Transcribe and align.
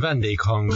Vendéghang. 0.00 0.70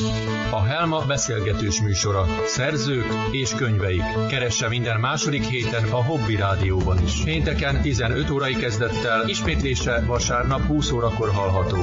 A 0.51 0.61
Helma 0.63 1.07
beszélgetős 1.07 1.83
műsora. 1.83 2.25
Szerzők 2.47 3.05
és 3.33 3.55
könyveik. 3.55 4.03
Keresse 4.29 4.69
minden 4.69 5.01
második 5.01 5.43
héten 5.43 5.85
a 5.85 6.05
Hobby 6.05 6.37
Rádióban 6.37 7.03
is. 7.03 7.25
Pénteken 7.25 7.83
15 7.83 8.31
órai 8.31 8.55
kezdettel, 8.55 9.29
ismétlése 9.29 10.05
vasárnap 10.07 10.61
20 10.61 10.91
órakor 10.93 11.29
hallható. 11.29 11.83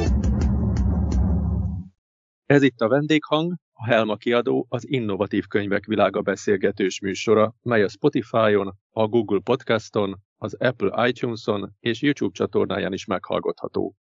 Ez 2.45 2.63
itt 2.63 2.79
a 2.79 2.87
Vendéghang, 2.87 3.53
a 3.71 3.85
Helma 3.85 4.15
kiadó 4.15 4.65
az 4.69 4.87
innovatív 4.87 5.45
könyvek 5.47 5.85
világa 5.85 6.21
beszélgetős 6.21 6.99
műsora, 6.99 7.55
mely 7.61 7.83
a 7.83 7.89
Spotify-on, 7.89 8.77
a 8.89 9.07
Google 9.07 9.39
Podcaston, 9.43 10.21
az 10.37 10.53
Apple 10.53 11.07
iTunes-on 11.07 11.75
és 11.79 12.01
YouTube 12.01 12.33
csatornáján 12.33 12.93
is 12.93 13.05
meghallgatható. 13.05 13.95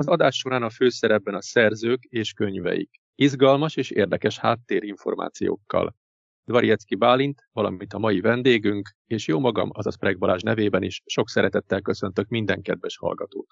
Az 0.00 0.06
adás 0.06 0.36
során 0.36 0.62
a 0.62 0.70
főszerepben 0.70 1.34
a 1.34 1.42
szerzők 1.42 2.04
és 2.04 2.32
könyveik, 2.32 2.90
izgalmas 3.14 3.76
és 3.76 3.90
érdekes 3.90 4.38
háttérinformációkkal. 4.38 5.96
Dvariecki 6.44 6.94
Bálint, 6.94 7.48
valamint 7.52 7.92
a 7.92 7.98
mai 7.98 8.20
vendégünk, 8.20 8.90
és 9.06 9.26
jó 9.26 9.38
magam, 9.38 9.70
azaz 9.72 9.96
Preg 9.96 10.18
Balázs 10.18 10.42
nevében 10.42 10.82
is 10.82 11.02
sok 11.06 11.28
szeretettel 11.28 11.80
köszöntök 11.80 12.28
minden 12.28 12.62
kedves 12.62 12.96
hallgatót. 12.96 13.46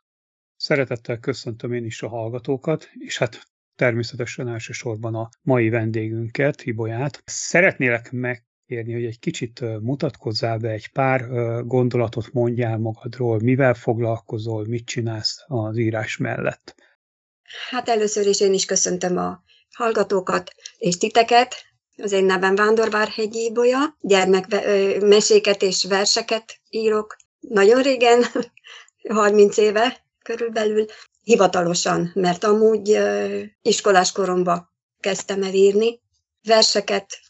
Szeretettel 0.56 1.19
köszöntöm 1.19 1.73
én 1.73 1.84
is 1.84 2.03
a 2.03 2.09
hallgatókat, 2.09 2.91
és 2.92 3.19
hát 3.19 3.42
természetesen 3.75 4.48
elsősorban 4.48 5.15
a 5.15 5.28
mai 5.42 5.69
vendégünket, 5.69 6.61
Hibolyát. 6.61 7.23
Szeretnélek 7.25 8.12
meg 8.12 8.48
kérni, 8.69 8.93
hogy 8.93 9.05
egy 9.05 9.19
kicsit 9.19 9.61
mutatkozzál 9.81 10.59
be, 10.59 10.69
egy 10.69 10.89
pár 10.89 11.29
gondolatot 11.65 12.33
mondjál 12.33 12.79
magadról, 12.79 13.39
mivel 13.41 13.75
foglalkozol, 13.75 14.67
mit 14.67 14.87
csinálsz 14.87 15.45
az 15.47 15.77
írás 15.77 16.17
mellett. 16.17 16.75
Hát 17.70 17.89
először 17.89 18.27
is 18.27 18.41
én 18.41 18.53
is 18.53 18.65
köszöntöm 18.65 19.17
a 19.17 19.42
hallgatókat 19.73 20.51
és 20.79 20.97
titeket. 20.97 21.55
Az 21.97 22.12
én 22.12 22.25
nevem 22.25 22.55
Vándorvárhegyi 22.55 23.45
Ibolya, 23.45 23.97
gyermekmeséket 24.01 25.62
és 25.62 25.85
verseket 25.85 26.61
írok. 26.70 27.17
Nagyon 27.41 27.83
régen, 27.83 28.25
30 29.09 29.57
éve 29.57 30.05
körülbelül, 30.23 30.85
hivatalosan, 31.23 32.11
mert 32.14 32.45
amúgy 32.45 32.98
iskolás 33.62 34.12
koromban 34.12 34.70
kezdtem 35.01 35.42
el 35.42 35.55
írni. 35.55 36.01
Verseket, 36.42 37.28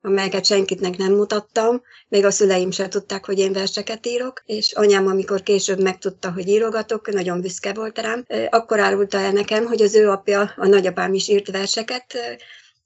amelyeket 0.00 0.44
senkitnek 0.44 0.96
nem 0.96 1.12
mutattam, 1.12 1.82
még 2.08 2.24
a 2.24 2.30
szüleim 2.30 2.70
sem 2.70 2.90
tudták, 2.90 3.24
hogy 3.24 3.38
én 3.38 3.52
verseket 3.52 4.06
írok, 4.06 4.42
és 4.46 4.72
anyám, 4.72 5.06
amikor 5.06 5.42
később 5.42 5.80
megtudta, 5.82 6.32
hogy 6.32 6.48
írogatok, 6.48 7.12
nagyon 7.12 7.40
büszke 7.40 7.72
volt 7.72 7.98
rám, 7.98 8.26
akkor 8.50 8.80
árulta 8.80 9.18
el 9.18 9.32
nekem, 9.32 9.64
hogy 9.64 9.82
az 9.82 9.94
ő 9.94 10.10
apja, 10.10 10.52
a 10.56 10.66
nagyapám 10.66 11.14
is 11.14 11.28
írt 11.28 11.50
verseket, 11.50 12.18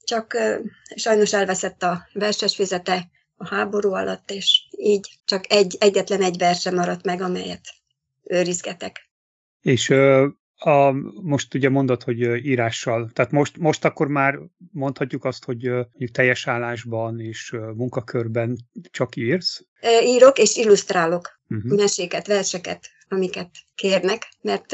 csak 0.03 0.37
sajnos 0.95 1.33
elveszett 1.33 1.83
a 1.83 2.07
verses 2.13 2.55
fizete 2.55 3.09
a 3.37 3.47
háború 3.47 3.93
alatt, 3.93 4.31
és 4.31 4.61
így 4.77 5.19
csak 5.25 5.51
egy, 5.51 5.75
egyetlen 5.79 6.21
egy 6.21 6.37
verse 6.37 6.71
maradt 6.71 7.03
meg, 7.03 7.21
amelyet 7.21 7.61
őrizgetek. 8.23 9.09
És 9.61 9.93
a, 10.57 10.91
most 11.21 11.53
ugye 11.53 11.69
mondod, 11.69 12.03
hogy 12.03 12.45
írással, 12.45 13.09
tehát 13.13 13.31
most, 13.31 13.57
most 13.57 13.85
akkor 13.85 14.07
már 14.07 14.39
mondhatjuk 14.71 15.25
azt, 15.25 15.45
hogy 15.45 15.63
mondjuk 15.69 16.11
teljes 16.11 16.47
állásban 16.47 17.19
és 17.19 17.55
munkakörben 17.75 18.57
csak 18.91 19.15
írsz? 19.15 19.65
Írok 20.03 20.37
és 20.37 20.55
illusztrálok 20.55 21.39
uh-huh. 21.49 21.77
meséket, 21.77 22.27
verseket, 22.27 22.89
amiket 23.09 23.49
kérnek, 23.75 24.27
mert 24.41 24.73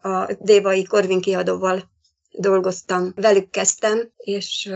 a 0.00 0.36
Dévai 0.40 0.84
Korvin 0.84 1.20
kiadóval 1.20 1.90
dolgoztam, 2.30 3.12
velük 3.16 3.50
kezdtem, 3.50 4.10
és 4.16 4.72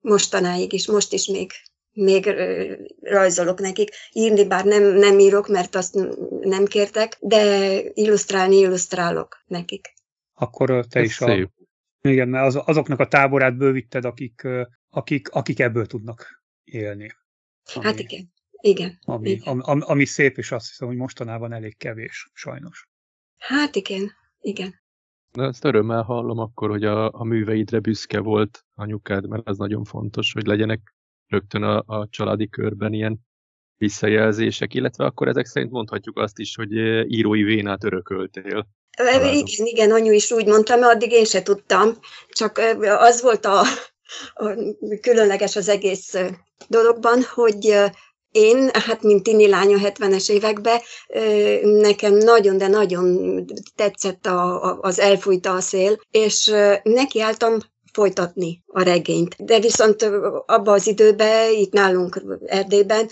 mostanáig 0.00 0.72
is, 0.72 0.86
most 0.86 1.12
is 1.12 1.26
még 1.26 1.52
még 1.92 2.34
rajzolok 3.00 3.60
nekik. 3.60 3.90
Írni 4.12 4.46
bár 4.46 4.64
nem, 4.64 4.82
nem 4.82 5.18
írok, 5.18 5.48
mert 5.48 5.74
azt 5.74 5.98
nem 6.40 6.64
kértek, 6.64 7.16
de 7.20 7.72
illusztrálni 7.92 8.56
illusztrálok 8.56 9.42
nekik. 9.46 9.94
Akkor 10.34 10.86
te 10.86 11.00
Ez 11.00 11.06
is 11.06 11.14
szép. 11.14 11.50
a... 11.56 12.08
Igen, 12.08 12.28
mert 12.28 12.46
az, 12.46 12.62
azoknak 12.64 13.00
a 13.00 13.08
táborát 13.08 13.56
bővíted, 13.56 14.04
akik, 14.04 14.48
akik, 14.90 15.28
akik 15.30 15.60
ebből 15.60 15.86
tudnak 15.86 16.42
élni. 16.64 17.12
Ami, 17.74 17.84
hát 17.84 17.98
igen, 17.98 18.32
igen. 18.60 18.98
Ami, 19.04 19.30
igen. 19.30 19.58
Ami, 19.58 19.80
ami 19.84 20.04
szép, 20.04 20.38
és 20.38 20.52
azt 20.52 20.68
hiszem, 20.68 20.88
hogy 20.88 20.96
mostanában 20.96 21.52
elég 21.52 21.76
kevés, 21.76 22.30
sajnos. 22.32 22.88
Hát 23.38 23.76
igen, 23.76 24.10
igen. 24.40 24.80
De 25.32 25.42
ezt 25.42 25.64
örömmel 25.64 26.02
hallom 26.02 26.38
akkor, 26.38 26.70
hogy 26.70 26.84
a, 26.84 27.12
a 27.12 27.24
műveidre 27.24 27.80
büszke 27.80 28.20
volt 28.20 28.64
anyukád, 28.74 29.28
mert 29.28 29.48
az 29.48 29.58
nagyon 29.58 29.84
fontos, 29.84 30.32
hogy 30.32 30.46
legyenek 30.46 30.94
rögtön 31.32 31.62
a, 31.62 31.82
a 31.86 32.08
családi 32.10 32.48
körben 32.48 32.92
ilyen 32.92 33.20
visszajelzések, 33.76 34.74
illetve 34.74 35.04
akkor 35.04 35.28
ezek 35.28 35.46
szerint 35.46 35.72
mondhatjuk 35.72 36.18
azt 36.18 36.38
is, 36.38 36.54
hogy 36.54 36.72
írói 37.12 37.42
vénát 37.42 37.84
örököltél. 37.84 38.66
Igen, 38.98 39.66
igen, 39.66 39.90
anyu 39.90 40.12
is 40.12 40.30
úgy 40.30 40.46
mondta, 40.46 40.76
mert 40.76 40.94
addig 40.94 41.10
én 41.10 41.24
se 41.24 41.42
tudtam, 41.42 41.88
csak 42.28 42.60
az 42.98 43.22
volt 43.22 43.44
a, 43.44 43.60
a 44.34 44.54
különleges 45.00 45.56
az 45.56 45.68
egész 45.68 46.14
dologban, 46.68 47.22
hogy 47.34 47.74
én, 48.30 48.70
hát 48.72 49.02
mint 49.02 49.22
tini 49.22 49.48
lány 49.48 49.74
a 49.74 49.78
70-es 49.78 50.30
években, 50.30 50.80
nekem 51.62 52.14
nagyon, 52.14 52.58
de 52.58 52.68
nagyon 52.68 53.44
tetszett 53.74 54.26
a, 54.26 54.64
a, 54.64 54.78
az 54.80 54.98
elfújta 54.98 55.52
a 55.52 55.60
szél, 55.60 56.00
és 56.10 56.54
nekiálltam 56.82 57.58
folytatni 57.92 58.62
a 58.66 58.82
regényt. 58.82 59.34
De 59.38 59.60
viszont 59.60 60.02
abban 60.46 60.74
az 60.74 60.86
időben, 60.86 61.52
itt 61.52 61.72
nálunk 61.72 62.22
Erdélyben 62.46 63.08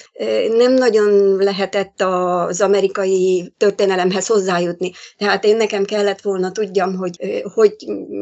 nem 0.56 0.72
nagyon 0.72 1.36
lehetett 1.36 2.00
az 2.00 2.60
amerikai 2.60 3.54
történelemhez 3.56 4.26
hozzájutni. 4.26 4.92
Tehát 5.16 5.44
én 5.44 5.56
nekem 5.56 5.84
kellett 5.84 6.20
volna 6.20 6.52
tudjam, 6.52 6.96
hogy, 6.96 7.42
hogy 7.54 7.74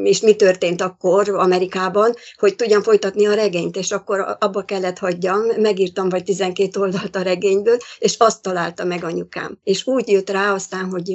és 0.02 0.20
mi 0.20 0.36
történt 0.36 0.80
akkor 0.80 1.28
Amerikában, 1.28 2.14
hogy 2.36 2.54
tudjam 2.54 2.82
folytatni 2.82 3.26
a 3.26 3.34
regényt, 3.34 3.76
és 3.76 3.90
akkor 3.90 4.36
abba 4.38 4.62
kellett 4.62 4.98
hagyjam, 4.98 5.40
megírtam 5.56 6.08
vagy 6.08 6.24
12 6.24 6.80
oldalt 6.80 7.16
a 7.16 7.22
regényből, 7.22 7.76
és 7.98 8.14
azt 8.18 8.42
találta 8.42 8.84
meg 8.84 9.04
anyukám. 9.04 9.58
És 9.62 9.86
úgy 9.86 10.08
jött 10.08 10.30
rá 10.30 10.52
aztán, 10.52 10.90
hogy 10.90 11.08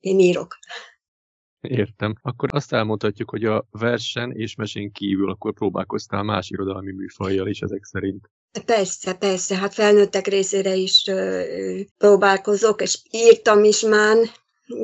én 0.00 0.18
írok. 0.18 0.58
Értem. 1.60 2.14
Akkor 2.22 2.48
azt 2.52 2.72
elmondhatjuk, 2.72 3.30
hogy 3.30 3.44
a 3.44 3.66
versen 3.70 4.32
és 4.32 4.54
mesén 4.54 4.92
kívül 4.92 5.30
akkor 5.30 5.54
próbálkoztál 5.54 6.22
más 6.22 6.50
irodalmi 6.50 6.92
műfajjal 6.92 7.48
is 7.48 7.60
ezek 7.60 7.84
szerint. 7.84 8.30
Persze, 8.64 9.14
persze, 9.14 9.56
hát 9.56 9.74
felnőttek 9.74 10.26
részére 10.26 10.74
is 10.74 11.06
ö, 11.06 11.42
próbálkozok, 11.98 12.82
és 12.82 12.98
írtam 13.10 13.64
is 13.64 13.80
már, 13.80 14.16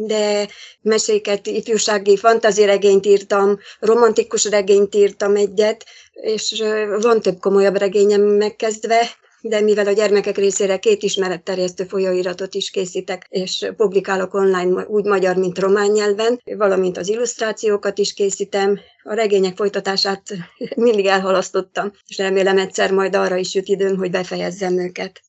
de 0.06 0.48
meséket, 0.80 1.46
ifjúsági 1.46 2.16
fantaziregényt 2.16 3.06
írtam, 3.06 3.58
romantikus 3.78 4.44
regényt 4.44 4.94
írtam 4.94 5.36
egyet, 5.36 5.84
és 6.12 6.62
van 7.00 7.20
több 7.20 7.38
komolyabb 7.38 7.76
regényem 7.76 8.22
megkezdve, 8.22 9.10
de 9.46 9.60
mivel 9.60 9.86
a 9.86 9.92
gyermekek 9.92 10.36
részére 10.36 10.78
két 10.78 11.02
ismeretterjesztő 11.02 11.84
folyóiratot 11.84 12.54
is 12.54 12.70
készítek, 12.70 13.26
és 13.30 13.72
publikálok 13.76 14.34
online 14.34 14.84
úgy 14.86 15.04
magyar, 15.04 15.36
mint 15.36 15.58
román 15.58 15.90
nyelven, 15.90 16.40
valamint 16.44 16.96
az 16.96 17.08
illusztrációkat 17.08 17.98
is 17.98 18.14
készítem, 18.14 18.78
a 19.02 19.14
regények 19.14 19.56
folytatását 19.56 20.22
mindig 20.86 21.06
elhalasztottam, 21.06 21.92
és 22.06 22.16
remélem 22.16 22.58
egyszer 22.58 22.92
majd 22.92 23.14
arra 23.14 23.36
is 23.36 23.54
jut 23.54 23.68
időm, 23.68 23.96
hogy 23.96 24.10
befejezzem 24.10 24.78
őket. 24.78 25.22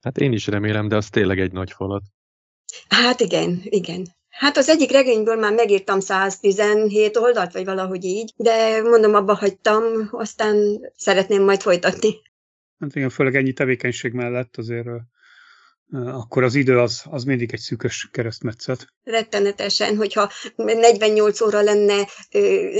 Hát 0.00 0.18
én 0.18 0.32
is 0.32 0.46
remélem, 0.46 0.88
de 0.88 0.96
az 0.96 1.08
tényleg 1.08 1.38
egy 1.38 1.52
nagy 1.52 1.72
falat. 1.72 2.02
Hát 2.88 3.20
igen, 3.20 3.60
igen. 3.64 4.06
Hát 4.28 4.56
az 4.56 4.68
egyik 4.68 4.90
regényből 4.90 5.36
már 5.36 5.52
megírtam 5.52 6.00
117 6.00 7.16
oldalt, 7.16 7.52
vagy 7.52 7.64
valahogy 7.64 8.04
így, 8.04 8.32
de 8.36 8.82
mondom, 8.82 9.14
abba 9.14 9.34
hagytam, 9.34 9.82
aztán 10.10 10.80
szeretném 10.96 11.42
majd 11.44 11.60
folytatni 11.60 12.26
hát 12.78 12.94
igen, 12.94 13.10
főleg 13.10 13.36
ennyi 13.36 13.52
tevékenység 13.52 14.12
mellett 14.12 14.56
azért 14.56 14.88
akkor 15.90 16.42
az 16.42 16.54
idő 16.54 16.78
az, 16.78 17.02
az 17.04 17.24
mindig 17.24 17.52
egy 17.52 17.60
szűkös 17.60 18.08
keresztmetszet. 18.12 18.86
Rettenetesen, 19.02 19.96
hogyha 19.96 20.30
48 20.56 21.40
óra 21.40 21.60
lenne 21.60 22.06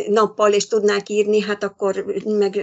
nappal, 0.08 0.52
és 0.52 0.66
tudnák 0.66 1.08
írni, 1.08 1.40
hát 1.40 1.62
akkor 1.62 2.04
meg 2.24 2.56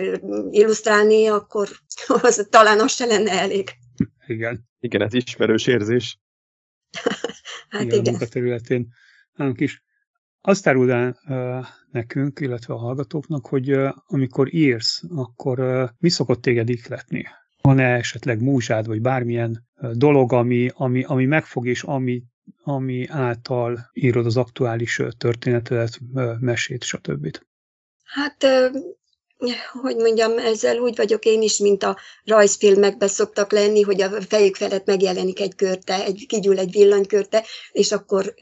illusztrálni, 0.50 1.28
akkor 1.28 1.70
az, 2.22 2.48
talán 2.50 2.80
az 2.80 2.92
se 2.92 3.06
lenne 3.06 3.32
elég. 3.32 3.70
Igen. 4.28 4.68
Igen, 4.80 5.02
ez 5.02 5.14
ismerős 5.14 5.68
érzés. 5.68 6.20
hát 7.70 7.82
igen. 7.82 8.00
igen. 8.00 8.16
A 8.16 8.26
területén 8.26 8.88
nálunk 9.34 9.60
is. 9.60 9.84
Azt 10.48 10.68
áruld 10.68 10.90
el 10.90 11.18
nekünk, 11.92 12.40
illetve 12.40 12.74
a 12.74 12.78
hallgatóknak, 12.78 13.46
hogy 13.46 13.78
amikor 14.08 14.54
írsz, 14.54 15.02
akkor 15.16 15.60
mi 16.00 16.10
szokott 16.10 16.42
téged 16.42 16.70
ikletni? 16.70 17.26
Van-e 17.62 17.94
esetleg 17.94 18.42
múzsád, 18.42 18.88
vagy 18.88 19.02
bármilyen 19.02 19.68
dolog, 19.94 20.34
ami, 20.34 20.70
ami, 20.74 21.04
ami 21.04 21.26
megfog, 21.26 21.68
és 21.68 21.84
ami, 21.84 22.24
ami 22.64 23.06
által 23.10 23.90
írod 23.94 24.26
az 24.26 24.38
aktuális 24.38 25.02
történetet, 25.18 26.00
uh, 26.14 26.40
mesét, 26.40 26.84
stb.? 26.84 27.38
Hát 28.04 28.46
hogy 29.82 29.96
mondjam, 29.96 30.38
ezzel 30.38 30.78
úgy 30.78 30.96
vagyok 30.96 31.26
én 31.26 31.42
is, 31.42 31.58
mint 31.58 31.84
a 31.84 31.98
rajzfilmekben 32.24 33.08
szoktak 33.08 33.52
lenni, 33.52 33.82
hogy 33.82 34.02
a 34.02 34.10
fejük 34.30 34.56
felett 34.56 34.86
megjelenik 34.86 35.40
egy 35.40 35.56
körte, 35.56 36.04
egy, 36.04 36.26
kigyúl 36.28 36.60
egy 36.60 36.72
villanykörte, 36.72 37.44
és 37.72 37.92
akkor 37.92 38.34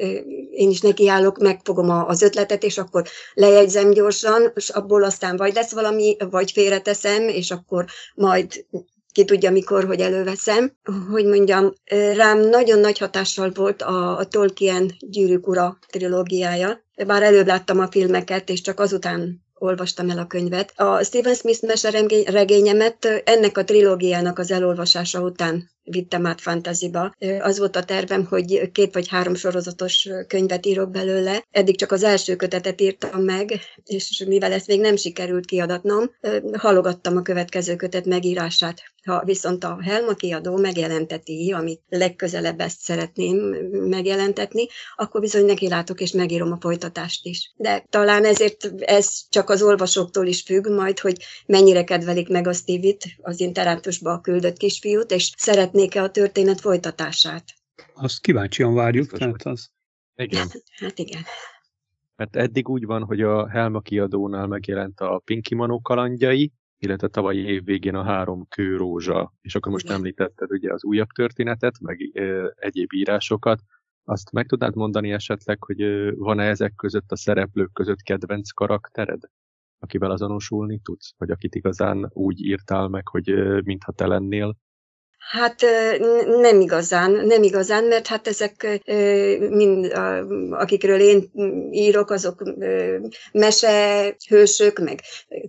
én 0.52 0.70
is 0.70 0.82
nekiállok, 0.82 1.38
megfogom 1.38 1.90
az 1.90 2.22
ötletet, 2.22 2.64
és 2.64 2.78
akkor 2.78 3.08
lejegyzem 3.34 3.92
gyorsan, 3.92 4.52
és 4.56 4.70
abból 4.70 5.04
aztán 5.04 5.38
vagy 5.38 5.54
lesz 5.54 5.72
valami, 5.72 6.16
vagy 6.30 6.52
félreteszem, 6.52 7.28
és 7.28 7.52
akkor 7.52 7.86
majd 8.16 8.66
ki 9.12 9.26
tudja 9.26 9.52
mikor, 9.52 9.86
hogy 9.86 10.00
előveszem. 10.00 10.78
Hogy 11.12 11.26
mondjam, 11.26 11.74
rám 12.16 12.40
nagyon 12.40 12.80
nagy 12.80 12.98
hatással 12.98 13.52
volt 13.54 13.82
a, 13.82 14.18
a 14.18 14.26
Tolkien 14.26 14.96
Gyűrűk 15.00 15.48
Ura 15.48 15.78
trilógiája. 15.88 16.84
Bár 17.08 17.24
előbb 17.24 17.48
láttam 17.48 17.80
a 17.80 17.92
filmeket, 17.92 18.50
és 18.50 18.62
csak 18.62 18.80
azután 18.80 19.43
olvastam 19.64 20.10
el 20.10 20.18
a 20.18 20.28
könyvet. 20.28 20.80
A 20.80 21.04
Stephen 21.04 21.36
Smith 21.36 21.64
mese 21.64 22.06
regényemet 22.26 23.06
ennek 23.06 23.58
a 23.58 23.64
trilógiának 23.64 24.40
az 24.40 24.52
elolvasása 24.52 25.22
után 25.22 25.73
vittem 25.84 26.26
át 26.26 26.42
fantasyba. 26.42 27.16
Az 27.40 27.60
volt 27.60 27.76
a 27.76 27.84
tervem, 27.84 28.26
hogy 28.26 28.72
két 28.72 28.94
vagy 28.94 29.08
három 29.08 29.36
sorozatos 29.36 30.10
könyvet 30.28 30.66
írok 30.66 30.92
belőle. 30.92 31.46
Eddig 31.52 31.78
csak 31.78 31.92
az 31.92 32.04
első 32.04 32.36
kötetet 32.36 32.82
írtam 32.82 33.24
meg, 33.24 33.60
és 33.84 34.24
mivel 34.28 34.52
ezt 34.52 34.68
még 34.68 34.80
nem 34.80 34.96
sikerült 34.96 35.46
kiadatnom, 35.46 36.12
halogattam 36.58 37.18
a 37.18 37.22
következő 37.22 37.76
kötet 37.76 38.06
megírását. 38.06 38.82
Ha 39.06 39.24
viszont 39.26 39.64
a 39.64 39.78
Helma 39.82 40.14
kiadó 40.14 40.58
megjelenteti, 40.58 41.52
amit 41.52 41.82
legközelebb 41.90 42.60
ezt 42.60 42.80
szeretném 42.80 43.38
megjelentetni, 43.72 44.68
akkor 44.96 45.22
bizony 45.22 45.46
neki 45.46 45.70
látok 45.70 46.02
és 46.02 46.12
megírom 46.12 46.52
a 46.52 46.58
folytatást 46.60 47.26
is. 47.26 47.54
De 47.56 47.86
talán 47.90 48.26
ezért 48.26 48.72
ez 48.80 49.22
csak 49.30 49.50
az 49.50 49.62
olvasóktól 49.62 50.28
is 50.28 50.42
függ 50.42 50.68
majd, 50.68 51.00
hogy 51.00 51.18
mennyire 51.46 51.84
kedvelik 51.84 52.30
meg 52.30 52.48
a 52.48 52.54
Stevie-t, 52.54 53.04
az 53.22 53.40
internátusba 53.40 54.20
küldött 54.20 54.58
kisfiút, 54.58 55.12
és 55.12 55.32
szeret 55.38 55.73
szeretnék-e 55.74 56.04
a 56.04 56.12
történet 56.12 56.62
folytatását. 56.62 57.44
Azt 57.94 58.22
kíváncsian 58.22 58.74
várjuk, 58.74 59.12
tehát 59.12 59.46
az... 59.46 59.70
Igen. 60.16 60.48
Hát 60.80 61.00
igen. 61.00 61.22
Mert 62.16 62.36
eddig 62.36 62.70
úgy 62.70 62.86
van, 62.86 63.04
hogy 63.04 63.22
a 63.22 63.50
Helma 63.50 63.80
kiadónál 63.80 64.48
megjelent 64.48 65.00
a 65.00 65.22
Pinky 65.26 65.56
Manó 65.56 65.82
kalandjai, 65.82 66.52
illetve 66.78 67.08
tavalyi 67.08 67.40
év 67.40 67.64
végén 67.64 67.96
a 67.96 68.04
három 68.04 68.48
kőrózsa, 68.48 69.34
és 69.42 69.56
akkor 69.56 69.72
most 69.72 69.86
Igen. 69.86 69.98
említetted 69.98 70.52
ugye 70.52 70.74
az 70.74 70.84
újabb 70.84 71.08
történetet, 71.08 71.80
meg 71.80 72.12
ö, 72.14 72.50
egyéb 72.56 72.94
írásokat. 72.94 73.62
Azt 74.04 74.32
meg 74.32 74.46
tudnád 74.46 74.76
mondani 74.76 75.12
esetleg, 75.12 75.64
hogy 75.64 75.82
van-e 76.16 76.44
ezek 76.44 76.76
között 76.76 77.12
a 77.12 77.16
szereplők 77.16 77.74
között 77.74 78.02
kedvenc 78.02 78.52
karaktered, 78.52 79.22
akivel 79.80 80.12
azonosulni 80.12 80.80
tudsz, 80.84 81.14
vagy 81.18 81.32
akit 81.32 81.56
igazán 81.56 82.10
úgy 82.14 82.42
írtál 82.42 82.88
meg, 82.88 83.08
hogy 83.08 83.34
mintha 83.64 83.92
te 83.92 84.08
lennél? 84.08 84.56
Hát 85.30 85.66
nem 86.26 86.62
igazán, 86.62 87.12
nem 87.12 87.44
igazán, 87.44 87.84
mert 87.84 88.08
hát 88.08 88.28
ezek 88.28 88.82
mind, 89.50 89.94
akikről 90.52 91.00
én 91.00 91.32
írok, 91.72 92.10
azok 92.10 92.44
mesehősök, 93.32 94.80
meg 94.80 95.02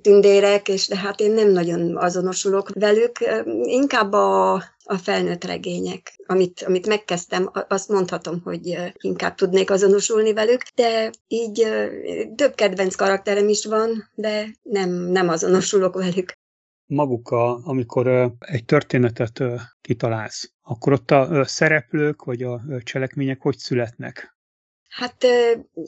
tündérek, 0.03 0.69
és 0.69 0.89
de 0.89 0.97
hát 0.97 1.21
én 1.21 1.33
nem 1.33 1.49
nagyon 1.51 1.97
azonosulok 1.97 2.69
velük, 2.75 3.19
inkább 3.63 4.13
a, 4.13 4.53
a 4.85 4.97
felnőtt 5.03 5.45
regények, 5.45 6.15
amit, 6.27 6.63
amit 6.67 6.87
megkezdtem, 6.87 7.51
azt 7.69 7.89
mondhatom, 7.89 8.41
hogy 8.45 8.77
inkább 9.01 9.35
tudnék 9.35 9.71
azonosulni 9.71 10.33
velük, 10.33 10.63
de 10.75 11.11
így 11.29 11.67
több 12.37 12.55
kedvenc 12.55 12.95
karakterem 12.95 13.49
is 13.49 13.65
van, 13.65 14.11
de 14.15 14.47
nem, 14.63 14.91
nem 14.91 15.29
azonosulok 15.29 15.95
velük 15.95 16.33
maguk, 16.87 17.31
a, 17.31 17.67
amikor 17.67 18.33
egy 18.39 18.65
történetet 18.65 19.43
kitalálsz, 19.81 20.53
akkor 20.63 20.93
ott 20.93 21.11
a 21.11 21.45
szereplők 21.45 22.25
vagy 22.25 22.43
a 22.43 22.63
cselekmények 22.83 23.43
hogy 23.43 23.59
születnek? 23.59 24.35
Hát 24.95 25.25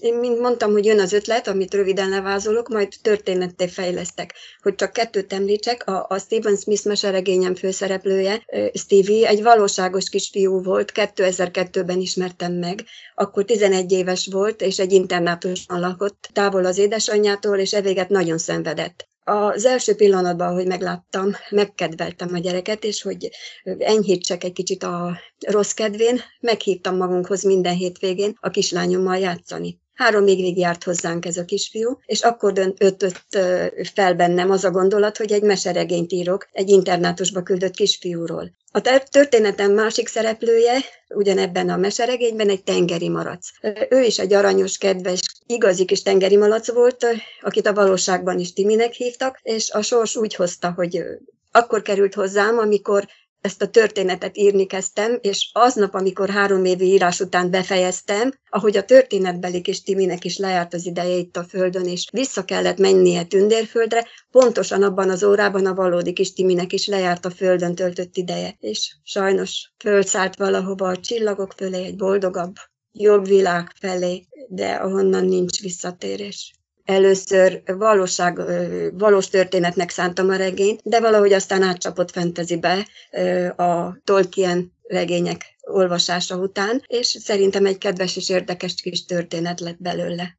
én 0.01 0.15
mint 0.15 0.41
mondtam, 0.41 0.73
hogy 0.73 0.85
jön 0.85 1.01
az 1.01 1.13
ötlet, 1.13 1.49
amit 1.49 1.75
röviden 1.75 2.09
levázolok, 2.09 2.69
majd 2.69 2.93
történetté 3.03 3.67
fejlesztek. 3.69 4.35
Hogy 4.63 4.75
csak 4.75 4.93
kettőt 4.93 5.33
említsek, 5.33 5.87
a, 5.87 6.07
a 6.09 6.19
Stephen 6.19 6.57
Smith 6.57 6.87
meseregényem 6.87 7.55
főszereplője, 7.55 8.45
Stevie, 8.73 9.29
egy 9.29 9.43
valóságos 9.43 10.09
kisfiú 10.09 10.63
volt, 10.63 10.93
2002-ben 10.95 12.01
ismertem 12.01 12.53
meg. 12.53 12.85
Akkor 13.15 13.45
11 13.45 13.93
éves 13.93 14.29
volt, 14.31 14.61
és 14.61 14.79
egy 14.79 14.93
internátuson 14.93 15.81
lakott, 15.81 16.29
távol 16.33 16.65
az 16.65 16.79
édesanyjától, 16.79 17.59
és 17.59 17.73
evéget 17.73 18.09
nagyon 18.09 18.39
szenvedett. 18.39 19.09
Az 19.29 19.65
első 19.65 19.95
pillanatban, 19.95 20.55
hogy 20.55 20.67
megláttam, 20.67 21.31
megkedveltem 21.51 22.35
a 22.35 22.39
gyereket, 22.39 22.85
és 22.85 23.03
hogy 23.03 23.31
enyhítsek 23.79 24.45
egy 24.45 24.53
kicsit 24.53 24.83
a 24.83 25.19
rossz 25.47 25.73
kedvén, 25.73 26.21
meghívtam 26.41 26.97
magunkhoz 26.97 27.43
minden 27.43 27.75
hétvégén 27.75 28.37
a 28.41 28.49
kislányommal 28.49 29.19
játszani. 29.19 29.81
Három 29.97 30.27
évig 30.27 30.59
járt 30.59 30.85
hozzánk 30.85 31.27
ez 31.27 31.37
a 31.37 31.45
kisfiú, 31.45 31.99
és 32.07 32.23
akkor 32.23 32.53
döntött 32.53 33.39
fel 33.95 34.15
bennem 34.15 34.51
az 34.51 34.65
a 34.65 34.71
gondolat, 34.71 35.17
hogy 35.17 35.33
egy 35.33 35.43
meseregényt 35.43 36.13
írok 36.13 36.49
egy 36.53 36.69
internátusba 36.69 37.43
küldött 37.43 37.75
kisfiúról. 37.75 38.51
A 38.71 38.81
történetem 39.11 39.73
másik 39.73 40.09
szereplője, 40.09 40.79
ugyanebben 41.09 41.69
a 41.69 41.77
meseregényben 41.77 42.49
egy 42.49 42.63
tengeri 42.63 43.09
malac. 43.09 43.49
Ő 43.89 44.03
is 44.03 44.19
egy 44.19 44.33
aranyos, 44.33 44.79
kedves, 44.79 45.21
igazi 45.47 45.85
kis 45.85 46.03
tengeri 46.03 46.37
malac 46.37 46.73
volt, 46.73 47.07
akit 47.41 47.67
a 47.67 47.75
valóságban 47.75 48.39
is 48.39 48.53
Timinek 48.53 48.93
hívtak, 48.93 49.41
és 49.43 49.71
a 49.71 49.83
sors 49.83 50.17
úgy 50.17 50.35
hozta, 50.35 50.73
hogy 50.77 51.03
akkor 51.51 51.83
került 51.83 52.15
hozzám, 52.15 52.59
amikor 52.59 53.07
ezt 53.47 53.63
a 53.63 53.69
történetet 53.69 54.37
írni 54.37 54.67
kezdtem, 54.67 55.19
és 55.21 55.51
aznap, 55.53 55.95
amikor 55.95 56.29
három 56.29 56.65
évi 56.65 56.85
írás 56.85 57.21
után 57.21 57.51
befejeztem, 57.51 58.33
ahogy 58.49 58.77
a 58.77 58.85
történetbeli 58.85 59.61
kis 59.61 59.83
Timinek 59.83 60.25
is 60.25 60.37
lejárt 60.39 60.75
az 60.75 60.87
ideje 60.87 61.17
itt 61.17 61.37
a 61.37 61.45
földön, 61.45 61.85
és 61.85 62.09
vissza 62.13 62.45
kellett 62.45 62.79
mennie 62.79 63.25
Tündérföldre, 63.25 64.07
pontosan 64.31 64.83
abban 64.83 65.11
az 65.11 65.25
órában 65.25 65.67
a 65.67 65.75
valódi 65.75 66.13
kis 66.13 66.33
Timinek 66.33 66.73
is 66.73 66.87
lejárt 66.87 67.25
a 67.25 67.31
földön 67.31 67.75
töltött 67.75 68.17
ideje, 68.17 68.57
és 68.61 68.97
sajnos 69.03 69.73
fölszállt 69.79 70.37
valahova 70.37 70.89
a 70.89 70.97
csillagok 70.97 71.53
fölé 71.57 71.85
egy 71.85 71.97
boldogabb, 71.97 72.55
jobb 72.93 73.27
világ 73.27 73.73
felé, 73.81 74.27
de 74.49 74.73
ahonnan 74.73 75.25
nincs 75.25 75.61
visszatérés 75.61 76.55
először 76.87 77.63
valóság, 77.67 78.41
valós 78.93 79.29
történetnek 79.29 79.91
szántam 79.91 80.29
a 80.29 80.37
regényt, 80.37 80.81
de 80.85 81.01
valahogy 81.01 81.33
aztán 81.33 81.63
átcsapott 81.63 82.11
fentezibe 82.11 82.87
a 83.57 83.97
Tolkien 84.05 84.73
regények 84.83 85.57
olvasása 85.61 86.37
után, 86.37 86.83
és 86.87 87.07
szerintem 87.07 87.67
egy 87.67 87.79
kedves 87.79 88.17
és 88.17 88.29
érdekes 88.29 88.75
kis 88.75 89.05
történet 89.05 89.61
lett 89.61 89.83
belőle. 89.83 90.39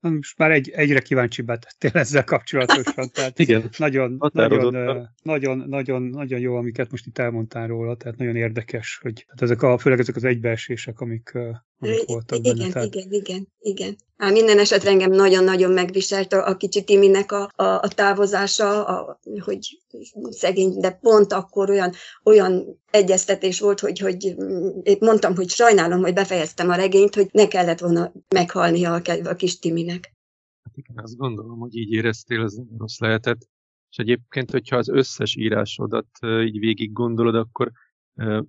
Most 0.00 0.38
már 0.38 0.50
egy, 0.50 0.70
egyre 0.70 1.00
kíváncsibbá 1.00 1.56
tettél 1.56 2.00
ezzel 2.00 2.24
kapcsolatosan. 2.24 3.10
Tehát 3.14 3.38
Igen, 3.38 3.68
nagyon, 3.78 4.16
nagyon, 4.32 4.74
nagyon, 5.22 5.64
nagyon, 5.68 6.02
nagyon 6.02 6.40
jó, 6.40 6.56
amiket 6.56 6.90
most 6.90 7.06
itt 7.06 7.18
elmondtál 7.18 7.66
róla, 7.66 7.96
tehát 7.96 8.18
nagyon 8.18 8.36
érdekes, 8.36 8.98
hogy 9.02 9.24
hát 9.28 9.42
ezek 9.42 9.62
a, 9.62 9.78
főleg 9.78 9.98
ezek 9.98 10.16
az 10.16 10.24
egybeesések, 10.24 11.00
amik, 11.00 11.38
amik 11.82 12.06
voltak 12.06 12.38
igen, 12.38 12.56
benne. 12.56 12.72
Tehát... 12.72 12.94
Igen, 12.94 13.12
igen, 13.12 13.48
igen. 13.60 13.96
Á, 14.16 14.30
minden 14.30 14.58
esetre 14.58 14.90
engem 14.90 15.10
nagyon-nagyon 15.10 15.70
megviselt 15.72 16.32
a, 16.32 16.46
a 16.48 16.56
kicsi 16.56 16.84
Timinek 16.84 17.32
a, 17.32 17.50
a, 17.56 17.64
a 17.64 17.88
távozása, 17.88 18.84
a, 18.86 19.20
hogy 19.44 19.82
szegény, 20.30 20.80
de 20.80 20.90
pont 20.90 21.32
akkor 21.32 21.70
olyan, 21.70 21.92
olyan 22.24 22.80
egyeztetés 22.90 23.60
volt, 23.60 23.80
hogy, 23.80 23.98
hogy 23.98 24.34
épp 24.82 25.00
mondtam, 25.00 25.34
hogy 25.34 25.48
sajnálom, 25.48 26.00
hogy 26.00 26.14
befejeztem 26.14 26.70
a 26.70 26.74
regényt, 26.74 27.14
hogy 27.14 27.28
ne 27.32 27.48
kellett 27.48 27.78
volna 27.78 28.12
meghalnia 28.28 28.92
a, 28.94 29.02
a 29.24 29.34
kis 29.34 29.58
Timinek. 29.58 30.14
Hát 30.64 30.76
igen, 30.76 31.04
azt 31.04 31.16
gondolom, 31.16 31.58
hogy 31.58 31.76
így 31.76 31.92
éreztél, 31.92 32.42
ez 32.42 32.52
nem 32.52 32.78
rossz 32.78 32.98
lehetett. 32.98 33.48
És 33.90 33.96
egyébként, 33.96 34.50
hogyha 34.50 34.76
az 34.76 34.88
összes 34.88 35.36
írásodat 35.36 36.06
így 36.44 36.58
végig 36.58 36.92
gondolod, 36.92 37.34
akkor 37.34 37.72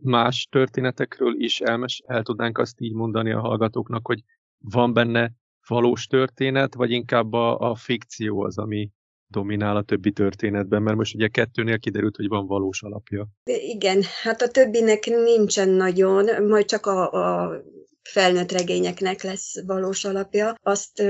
más 0.01 0.48
történetekről 0.51 1.41
is 1.41 1.62
elmes, 1.62 2.01
el 2.05 2.24
tudnánk 2.24 2.58
azt 2.58 2.79
így 2.79 2.93
mondani 2.93 3.32
a 3.32 3.39
hallgatóknak, 3.39 4.08
hogy 4.08 4.24
van 4.58 4.93
benne 4.93 5.32
valós 5.67 6.08
történet, 6.08 6.74
vagy 6.74 6.91
inkább 6.91 7.34
a, 7.34 7.58
a 7.60 7.75
fikció 7.75 8.41
az, 8.43 8.58
ami 8.58 8.91
dominál 9.27 9.75
a 9.75 9.84
többi 9.84 10.12
történetben, 10.12 10.82
mert 10.82 10.98
most 10.98 11.15
ugye 11.15 11.27
kettőnél 11.27 11.79
kiderült, 11.79 12.15
hogy 12.15 12.27
van 12.27 12.48
valós 12.48 12.84
alapja. 12.84 13.27
Igen, 13.43 14.01
hát 14.24 14.41
a 14.41 14.48
többinek 14.48 15.05
nincsen 15.05 15.70
nagyon, 15.70 16.46
majd 16.48 16.65
csak 16.65 16.86
a, 16.86 17.12
a 17.12 17.51
felnőtt 18.01 18.51
regényeknek 18.51 19.22
lesz 19.22 19.65
valós 19.65 20.05
alapja. 20.05 20.55
Azt 20.62 21.03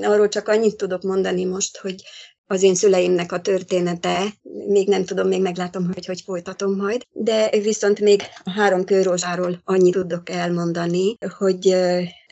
arról 0.00 0.28
csak 0.28 0.48
annyit 0.48 0.76
tudok 0.76 1.02
mondani 1.02 1.44
most, 1.44 1.76
hogy 1.76 2.02
az 2.46 2.62
én 2.62 2.74
szüleimnek 2.74 3.32
a 3.32 3.40
története, 3.40 4.34
még 4.68 4.88
nem 4.88 5.04
tudom, 5.04 5.28
még 5.28 5.40
meglátom, 5.40 5.90
hogy 5.92 6.06
hogy 6.06 6.20
folytatom 6.20 6.76
majd, 6.76 7.02
de 7.12 7.50
viszont 7.62 8.00
még 8.00 8.22
a 8.44 8.50
három 8.50 8.84
kőrózsáról 8.84 9.60
annyit 9.64 9.92
tudok 9.92 10.30
elmondani, 10.30 11.16
hogy 11.38 11.76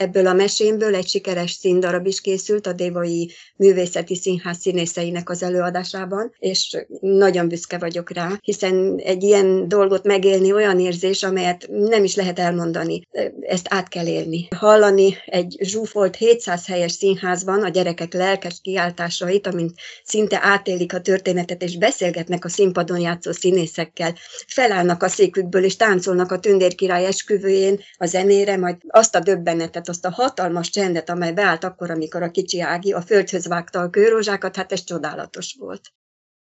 ebből 0.03 0.27
a 0.27 0.33
mesémből 0.33 0.95
egy 0.95 1.09
sikeres 1.09 1.51
színdarab 1.51 2.07
is 2.07 2.21
készült 2.21 2.67
a 2.67 2.73
Dévai 2.73 3.31
Művészeti 3.57 4.17
Színház 4.17 4.59
színészeinek 4.59 5.31
az 5.31 5.43
előadásában, 5.43 6.35
és 6.39 6.87
nagyon 7.01 7.49
büszke 7.49 7.79
vagyok 7.79 8.11
rá, 8.11 8.39
hiszen 8.43 9.01
egy 9.05 9.23
ilyen 9.23 9.69
dolgot 9.69 10.05
megélni 10.05 10.53
olyan 10.53 10.81
érzés, 10.81 11.23
amelyet 11.23 11.67
nem 11.69 12.05
is 12.05 12.15
lehet 12.15 12.39
elmondani. 12.39 13.03
Ezt 13.41 13.67
át 13.69 13.89
kell 13.89 14.07
élni. 14.07 14.49
Hallani 14.57 15.17
egy 15.27 15.57
zsúfolt 15.61 16.17
700 16.17 16.67
helyes 16.67 16.93
színházban 16.93 17.63
a 17.63 17.69
gyerekek 17.69 18.13
lelkes 18.13 18.59
kiáltásait, 18.63 19.47
amint 19.47 19.75
szinte 20.05 20.39
átélik 20.43 20.95
a 20.95 21.01
történetet, 21.01 21.63
és 21.63 21.79
beszélgetnek 21.79 22.45
a 22.45 22.49
színpadon 22.49 22.99
játszó 22.99 23.33
színészekkel, 23.33 24.15
felállnak 24.47 25.03
a 25.03 25.09
székükből, 25.09 25.65
és 25.65 25.77
táncolnak 25.77 26.33
a 26.33 26.39
tündérkirály 26.39 27.07
esküvőjén 27.07 27.81
a 27.97 28.07
zenére, 28.07 28.57
majd 28.57 28.77
azt 28.89 29.15
a 29.15 29.21
döbbenetet, 29.21 29.89
azt 29.93 30.05
a 30.05 30.11
hatalmas 30.11 30.71
csendet, 30.71 31.09
amely 31.09 31.33
beállt 31.33 31.65
akkor, 31.65 31.91
amikor 31.91 32.23
a 32.23 32.31
kicsi 32.31 32.61
Ági 32.61 32.93
a 32.93 33.01
földhöz 33.01 33.47
vágta 33.47 33.81
a 33.81 33.91
kőrózsákat, 33.91 34.57
hát 34.57 34.73
ez 34.73 34.85
csodálatos 34.85 35.57
volt. 35.59 35.93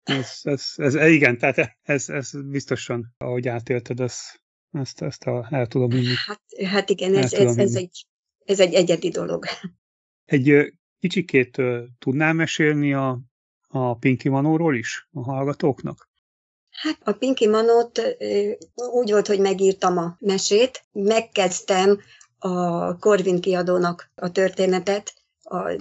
Ez, 0.02 0.40
ez, 0.42 0.72
ez, 0.76 0.94
igen, 0.94 1.38
tehát 1.38 1.76
ez, 1.82 2.08
ez 2.08 2.30
biztosan, 2.44 3.14
ahogy 3.18 3.48
átélted, 3.48 4.00
ez, 4.00 4.16
ezt, 4.70 5.02
ezt 5.02 5.24
a, 5.24 5.48
el 5.50 5.66
tudom 5.66 5.90
inni. 5.90 6.14
Hát, 6.26 6.40
hát 6.64 6.90
igen, 6.90 7.14
ez, 7.14 7.32
ez, 7.32 7.56
ez, 7.56 7.74
egy, 7.74 8.06
ez 8.44 8.60
egy 8.60 8.74
egyedi 8.74 9.08
dolog. 9.08 9.44
Egy 10.24 10.72
kicsikét 10.98 11.62
tudnál 11.98 12.32
mesélni 12.32 12.94
a, 12.94 13.20
a 13.68 13.94
Pinky 13.94 14.28
Manóról 14.28 14.76
is 14.76 15.08
a 15.12 15.22
hallgatóknak? 15.22 16.08
Hát 16.70 16.98
a 17.04 17.12
Pinky 17.12 17.48
Manót 17.48 18.16
úgy 18.74 19.10
volt, 19.10 19.26
hogy 19.26 19.40
megírtam 19.40 19.98
a 19.98 20.16
mesét, 20.20 20.84
megkezdtem 20.92 22.00
a 22.38 22.96
Corvin 22.98 23.40
kiadónak 23.40 24.10
a 24.14 24.30
történetet 24.30 25.14
a 25.42 25.72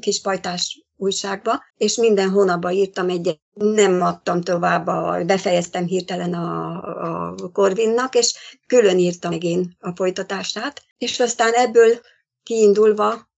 kispajtás 0.00 0.84
újságba, 0.96 1.62
és 1.76 1.96
minden 1.96 2.30
hónapban 2.30 2.72
írtam 2.72 3.08
egyet. 3.08 3.40
Nem 3.54 4.02
adtam 4.02 4.40
tovább, 4.40 4.86
a, 4.86 5.24
befejeztem 5.24 5.86
hirtelen 5.86 6.34
a, 6.34 7.30
a 7.30 7.50
Corvinnak, 7.52 8.14
és 8.14 8.34
külön 8.66 8.98
írtam 8.98 9.30
meg 9.30 9.44
én 9.44 9.76
a 9.80 9.92
folytatását, 9.94 10.82
és 10.98 11.20
aztán 11.20 11.52
ebből 11.52 12.00
kiindulva 12.42 13.30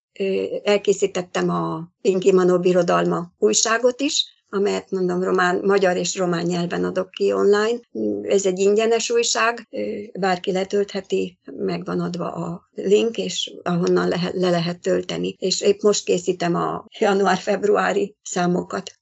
elkészítettem 0.63 1.51
a 1.51 1.89
Pinky 2.01 2.33
Manó 2.33 2.59
Birodalma 2.59 3.33
újságot 3.39 4.01
is, 4.01 4.34
amelyet 4.55 4.91
mondom, 4.91 5.23
román, 5.23 5.61
magyar 5.65 5.97
és 5.97 6.17
román 6.17 6.45
nyelven 6.45 6.85
adok 6.85 7.11
ki 7.11 7.33
online. 7.33 7.79
Ez 8.23 8.47
egy 8.47 8.59
ingyenes 8.59 9.11
újság, 9.11 9.69
bárki 10.19 10.53
letöltheti, 10.53 11.39
megvan 11.57 12.01
adva 12.01 12.33
a 12.33 12.69
link, 12.75 13.17
és 13.17 13.55
ahonnan 13.63 14.09
lehet, 14.09 14.33
le 14.35 14.51
lehet 14.51 14.81
tölteni. 14.81 15.35
És 15.39 15.61
épp 15.61 15.81
most 15.81 16.05
készítem 16.05 16.55
a 16.55 16.85
január-februári 16.99 18.17
számokat. 18.23 18.93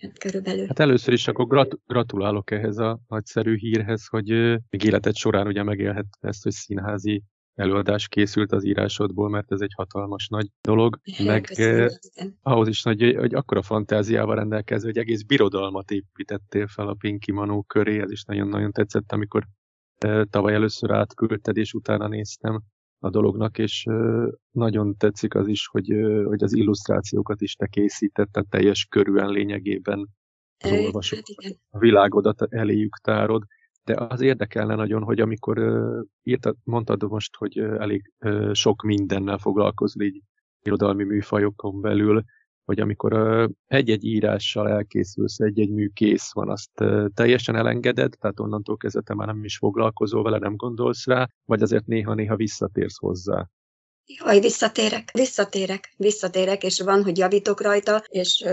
Hát 0.00 0.18
körülbelül. 0.18 0.66
Hát 0.66 0.80
először 0.80 1.12
is 1.12 1.28
akkor 1.28 1.46
grat- 1.46 1.78
gratulálok 1.86 2.50
ehhez 2.50 2.78
a 2.78 3.00
nagyszerű 3.08 3.56
hírhez, 3.56 4.06
hogy 4.06 4.28
még 4.70 4.84
életed 4.84 5.16
során 5.16 5.46
ugye 5.46 5.62
megélhet 5.62 6.06
ezt, 6.20 6.42
hogy 6.42 6.52
színházi 6.52 7.22
előadás 7.54 8.08
készült 8.08 8.52
az 8.52 8.64
írásodból, 8.64 9.28
mert 9.28 9.52
ez 9.52 9.60
egy 9.60 9.72
hatalmas 9.76 10.28
nagy 10.28 10.48
dolog, 10.60 11.00
meg 11.24 11.42
Köszönöm, 11.42 11.88
eh, 12.14 12.26
ahhoz 12.42 12.68
is 12.68 12.82
nagy, 12.82 13.14
hogy 13.18 13.34
akkora 13.34 13.62
fantáziával 13.62 14.34
rendelkező, 14.34 14.86
hogy 14.86 14.98
egész 14.98 15.22
birodalmat 15.22 15.90
építettél 15.90 16.66
fel 16.66 16.88
a 16.88 16.94
Pinky 16.94 17.32
Manó 17.32 17.62
köré, 17.62 18.00
ez 18.00 18.10
is 18.10 18.24
nagyon-nagyon 18.24 18.72
tetszett, 18.72 19.12
amikor 19.12 19.46
eh, 19.98 20.24
tavaly 20.24 20.54
először 20.54 20.90
átküldted, 20.90 21.56
és 21.56 21.72
utána 21.72 22.08
néztem 22.08 22.62
a 22.98 23.10
dolognak, 23.10 23.58
és 23.58 23.84
eh, 23.86 24.26
nagyon 24.50 24.96
tetszik 24.96 25.34
az 25.34 25.48
is, 25.48 25.66
hogy, 25.66 25.90
eh, 25.90 26.24
hogy 26.24 26.42
az 26.42 26.52
illusztrációkat 26.52 27.40
is 27.40 27.54
te 27.54 27.66
készítetted 27.66 28.46
teljes 28.48 28.86
körűen 28.86 29.28
lényegében 29.28 30.08
az 30.64 30.70
olvasók, 30.70 31.20
hát 31.42 31.56
a 31.70 31.78
világodat 31.78 32.42
eléjük 32.42 32.96
tárod, 33.02 33.42
de 33.84 33.94
az 34.08 34.20
érdekelne 34.20 34.74
nagyon, 34.74 35.02
hogy 35.02 35.20
amikor 35.20 35.58
írtad, 36.22 36.56
mondtad 36.64 37.02
most, 37.02 37.36
hogy 37.36 37.58
elég 37.58 38.12
sok 38.52 38.82
mindennel 38.82 39.38
foglalkozol 39.38 40.02
így 40.02 40.20
irodalmi 40.62 41.04
műfajokon 41.04 41.80
belül, 41.80 42.24
hogy 42.64 42.80
amikor 42.80 43.12
egy-egy 43.66 44.04
írással 44.04 44.68
elkészülsz, 44.68 45.38
egy-egy 45.38 45.70
mű 45.70 45.88
kész 45.88 46.32
van, 46.32 46.50
azt 46.50 46.70
teljesen 47.14 47.56
elengeded, 47.56 48.12
tehát 48.18 48.40
onnantól 48.40 48.76
kezdve 48.76 49.00
te 49.00 49.14
már 49.14 49.26
nem 49.26 49.44
is 49.44 49.56
foglalkozol 49.56 50.22
vele, 50.22 50.38
nem 50.38 50.56
gondolsz 50.56 51.06
rá, 51.06 51.28
vagy 51.44 51.62
azért 51.62 51.86
néha-néha 51.86 52.36
visszatérsz 52.36 52.98
hozzá. 52.98 53.48
Jaj, 54.04 54.40
visszatérek, 54.40 55.10
visszatérek, 55.12 55.92
visszatérek, 55.96 56.62
és 56.62 56.80
van, 56.80 57.02
hogy 57.02 57.18
javítok 57.18 57.60
rajta, 57.60 58.02
és 58.08 58.44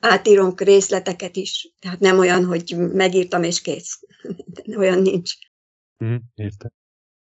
átírunk 0.00 0.60
részleteket 0.60 1.36
is. 1.36 1.72
Tehát 1.80 2.00
nem 2.00 2.18
olyan, 2.18 2.44
hogy 2.44 2.74
megírtam 2.92 3.42
és 3.42 3.60
kész. 3.60 4.00
olyan 4.78 5.02
nincs. 5.02 5.32
Mm, 6.04 6.16
értem. 6.34 6.70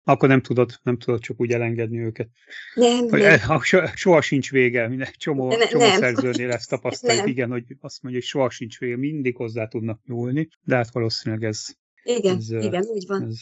Akkor 0.08 0.30
nem 0.30 0.42
tudod, 0.42 0.80
nem 0.84 0.98
tudod 0.98 1.20
csak 1.20 1.40
úgy 1.40 1.52
elengedni 1.52 2.00
őket. 2.00 2.30
Nem, 2.74 3.10
hogy 3.10 3.22
nem. 3.22 3.40
Eh, 3.50 3.94
soha 3.94 4.22
sincs 4.22 4.52
vége, 4.52 4.88
minden 4.88 5.12
csomó, 5.18 5.48
ne, 5.48 5.68
csomó 5.68 5.84
nem. 5.84 6.00
szerzőnél 6.00 6.52
ezt 6.52 6.70
tapasztaljuk, 6.70 7.20
nem. 7.20 7.32
igen, 7.32 7.50
hogy 7.50 7.64
azt 7.80 8.02
mondja, 8.02 8.22
hogy 8.22 8.30
soha 8.30 8.50
sincs 8.50 8.80
vége, 8.80 8.98
mindig 8.98 9.36
hozzá 9.36 9.68
tudnak 9.68 10.02
nyúlni, 10.06 10.48
de 10.64 10.76
hát 10.76 10.92
valószínűleg 10.94 11.44
ez... 11.44 11.66
Igen, 12.04 12.36
ez, 12.38 12.50
igen, 12.50 12.84
úgy 12.86 13.06
van. 13.08 13.24
Ez, 13.24 13.42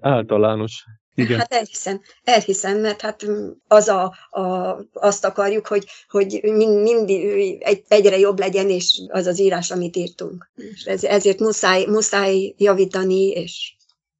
általános 0.00 0.84
igen. 1.14 1.38
Hát 1.38 1.52
elhiszem, 1.52 2.00
elhiszem, 2.24 2.80
mert 2.80 3.00
hát 3.00 3.26
az 3.68 3.88
a, 3.88 4.14
a, 4.30 4.76
azt 4.92 5.24
akarjuk, 5.24 5.66
hogy, 5.66 5.86
hogy 6.08 6.40
mind, 6.42 6.82
mindig 6.82 7.22
egy, 7.62 7.84
egyre 7.88 8.18
jobb 8.18 8.38
legyen, 8.38 8.68
és 8.68 9.02
az 9.08 9.26
az 9.26 9.40
írás, 9.40 9.70
amit 9.70 9.96
írtunk. 9.96 10.50
És 10.54 10.84
ez, 10.84 11.04
ezért 11.04 11.38
muszáj, 11.38 11.84
muszáj 11.84 12.54
javítani, 12.56 13.28
és... 13.28 13.76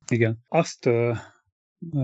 Igen. 0.08 0.38
Azt 0.48 0.86
uh, 0.86 1.16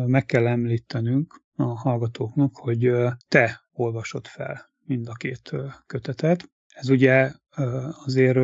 meg 0.07 0.25
kell 0.27 0.47
említenünk 0.47 1.43
a 1.57 1.65
hallgatóknak, 1.65 2.57
hogy 2.57 2.89
uh, 2.89 3.13
te 3.29 3.61
olvasod 3.73 4.27
fel 4.27 4.69
mind 4.85 5.09
a 5.09 5.13
két 5.13 5.53
kötetet. 5.87 6.51
Ez 6.81 6.89
ugye 6.89 7.31
azért 8.05 8.39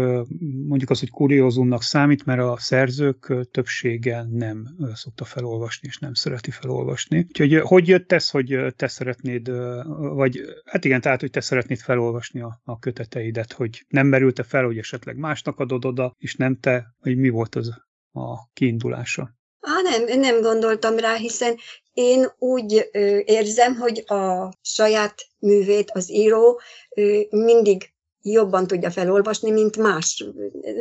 mondjuk 0.67 0.91
az, 0.91 0.99
hogy 0.99 1.11
kuriózumnak 1.11 1.83
számít, 1.83 2.25
mert 2.25 2.41
a 2.41 2.57
szerzők 2.59 3.33
többsége 3.51 4.27
nem 4.31 4.77
szokta 4.95 5.25
felolvasni, 5.25 5.89
és 5.89 5.99
nem 5.99 6.15
szereti 6.15 6.51
felolvasni. 6.51 7.19
Úgyhogy 7.19 7.61
hogy 7.61 7.89
jött 7.89 8.13
ez, 8.13 8.31
hogy 8.31 8.59
te 8.77 8.87
szeretnéd, 8.87 9.51
vagy 9.97 10.41
hát 10.65 10.85
igen, 10.85 11.01
tehát, 11.01 11.21
hogy 11.21 11.31
te 11.31 11.41
szeretnéd 11.41 11.79
felolvasni 11.79 12.41
a, 12.41 12.61
a 12.65 12.79
köteteidet, 12.79 13.53
hogy 13.53 13.85
nem 13.89 14.07
merülte 14.07 14.43
fel, 14.43 14.65
hogy 14.65 14.79
esetleg 14.79 15.17
másnak 15.17 15.59
adod 15.59 15.85
oda, 15.85 16.15
és 16.19 16.35
nem 16.35 16.59
te, 16.61 16.95
hogy 16.99 17.17
mi 17.17 17.29
volt 17.29 17.55
az 17.55 17.69
a 18.13 18.49
kiindulása? 18.53 19.35
Á, 19.61 19.73
nem, 19.83 20.21
nem 20.21 20.41
gondoltam 20.41 20.97
rá, 20.97 21.15
hiszen 21.15 21.55
én 21.93 22.27
úgy 22.39 22.89
ö, 22.93 23.19
érzem, 23.25 23.75
hogy 23.75 24.03
a 24.07 24.53
saját 24.63 25.15
művét 25.39 25.91
az 25.91 26.11
író 26.11 26.61
ö, 26.97 27.21
mindig 27.31 27.94
jobban 28.33 28.67
tudja 28.67 28.91
felolvasni, 28.91 29.51
mint 29.51 29.77
más. 29.77 30.25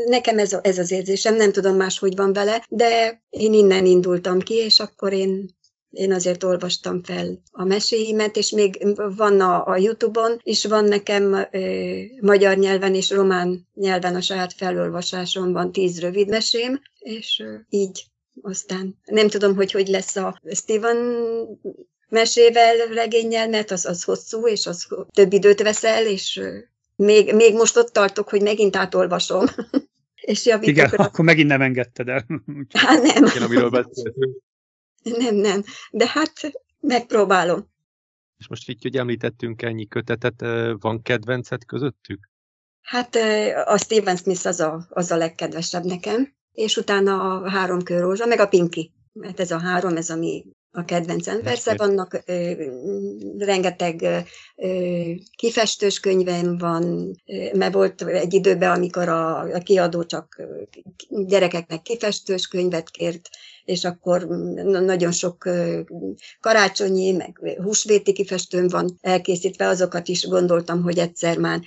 Nekem 0.05 0.39
ez, 0.39 0.57
ez 0.61 0.77
az 0.77 0.91
érzésem, 0.91 1.35
nem 1.35 1.51
tudom 1.51 1.75
más, 1.75 1.99
hogy 1.99 2.15
van 2.15 2.33
vele, 2.33 2.65
de 2.69 3.21
én 3.29 3.53
innen 3.53 3.85
indultam 3.85 4.39
ki, 4.39 4.53
és 4.53 4.79
akkor 4.79 5.13
én 5.13 5.49
én 5.93 6.11
azért 6.11 6.43
olvastam 6.43 7.03
fel 7.03 7.41
a 7.51 7.63
meséimet, 7.63 8.37
és 8.37 8.51
még 8.51 8.87
van 9.15 9.41
a, 9.41 9.67
a 9.67 9.77
Youtube-on, 9.77 10.39
és 10.43 10.65
van 10.65 10.85
nekem 10.85 11.47
ö, 11.51 11.99
magyar 12.21 12.57
nyelven 12.57 12.95
és 12.95 13.09
román 13.09 13.67
nyelven 13.73 14.15
a 14.15 14.21
saját 14.21 14.53
felolvasásomban 14.53 15.71
tíz 15.71 15.99
rövid 15.99 16.29
mesém, 16.29 16.81
és 16.99 17.41
ö, 17.43 17.55
így 17.69 18.05
aztán 18.41 18.97
nem 19.05 19.27
tudom, 19.27 19.55
hogy 19.55 19.71
hogy 19.71 19.87
lesz 19.87 20.15
a 20.15 20.39
Steven 20.51 20.97
mesével, 22.09 22.75
regényel, 22.75 23.49
mert 23.49 23.71
az, 23.71 23.85
az 23.85 24.03
hosszú, 24.03 24.47
és 24.47 24.67
az 24.67 24.87
több 25.13 25.33
időt 25.33 25.61
veszel, 25.61 26.05
és 26.05 26.41
még, 26.95 27.33
még 27.33 27.53
most 27.53 27.77
ott 27.77 27.93
tartok, 27.93 28.29
hogy 28.29 28.41
megint 28.41 28.75
átolvasom. 28.75 29.45
és 30.23 30.45
javítok 30.45 30.75
Igen, 30.75 30.89
rá. 30.89 31.05
akkor 31.05 31.25
megint 31.25 31.47
nem 31.47 31.61
engedted 31.61 32.07
el. 32.07 32.25
Hát 32.73 33.01
nem. 33.01 33.25
Igen, 33.25 33.43
amiről 33.43 33.69
beszéltünk. 33.69 34.37
Nem, 35.03 35.35
nem. 35.35 35.63
De 35.91 36.07
hát 36.07 36.31
megpróbálom. 36.79 37.71
És 38.37 38.47
most 38.47 38.69
így, 38.69 38.81
hogy 38.81 38.97
említettünk 38.97 39.61
ennyi 39.61 39.87
kötetet, 39.87 40.41
van 40.79 41.01
kedvencet 41.01 41.65
közöttük? 41.65 42.29
Hát 42.81 43.15
a 43.65 43.77
Steven 43.77 44.15
Smith 44.15 44.45
az 44.45 44.59
a, 44.59 44.87
az 44.89 45.11
a 45.11 45.17
legkedvesebb 45.17 45.83
nekem, 45.83 46.33
és 46.51 46.77
utána 46.77 47.41
a 47.41 47.49
három 47.49 47.83
körrózsa, 47.83 48.25
meg 48.25 48.39
a 48.39 48.47
Pinky. 48.47 48.91
Mert 49.13 49.39
ez 49.39 49.51
a 49.51 49.59
három, 49.59 49.95
ez 49.97 50.09
ami 50.09 50.45
a 50.75 50.85
kedvencem. 50.85 51.41
Persze 51.41 51.75
vannak 51.75 52.23
ö, 52.25 52.51
rengeteg 53.37 54.01
ö, 54.55 55.11
kifestős 55.35 55.99
könyvem 55.99 56.57
van, 56.57 57.15
ö, 57.25 57.57
mert 57.57 57.73
volt 57.73 58.01
egy 58.01 58.33
időben, 58.33 58.71
amikor 58.71 59.09
a, 59.09 59.39
a 59.39 59.59
kiadó 59.59 60.03
csak 60.03 60.41
gyerekeknek 61.09 61.81
kifestős 61.81 62.47
könyvet 62.47 62.89
kért, 62.89 63.29
és 63.65 63.83
akkor 63.83 64.27
nagyon 64.85 65.11
sok 65.11 65.49
karácsonyi, 66.39 67.11
meg 67.11 67.39
húsvéti 67.63 68.13
kifestőm 68.13 68.67
van 68.67 68.97
elkészítve, 69.01 69.67
azokat 69.67 70.07
is 70.07 70.27
gondoltam, 70.27 70.81
hogy 70.81 70.97
egyszer 70.97 71.37
már 71.37 71.61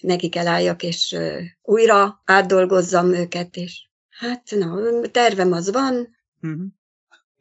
neki 0.00 0.28
kell 0.28 0.46
álljak, 0.46 0.82
és 0.82 1.16
újra 1.62 2.22
átdolgozzam 2.24 3.12
őket, 3.12 3.56
és 3.56 3.88
hát 4.08 4.42
na, 4.50 5.00
tervem 5.10 5.52
az 5.52 5.70
van, 5.72 6.16
uh-huh 6.42 6.64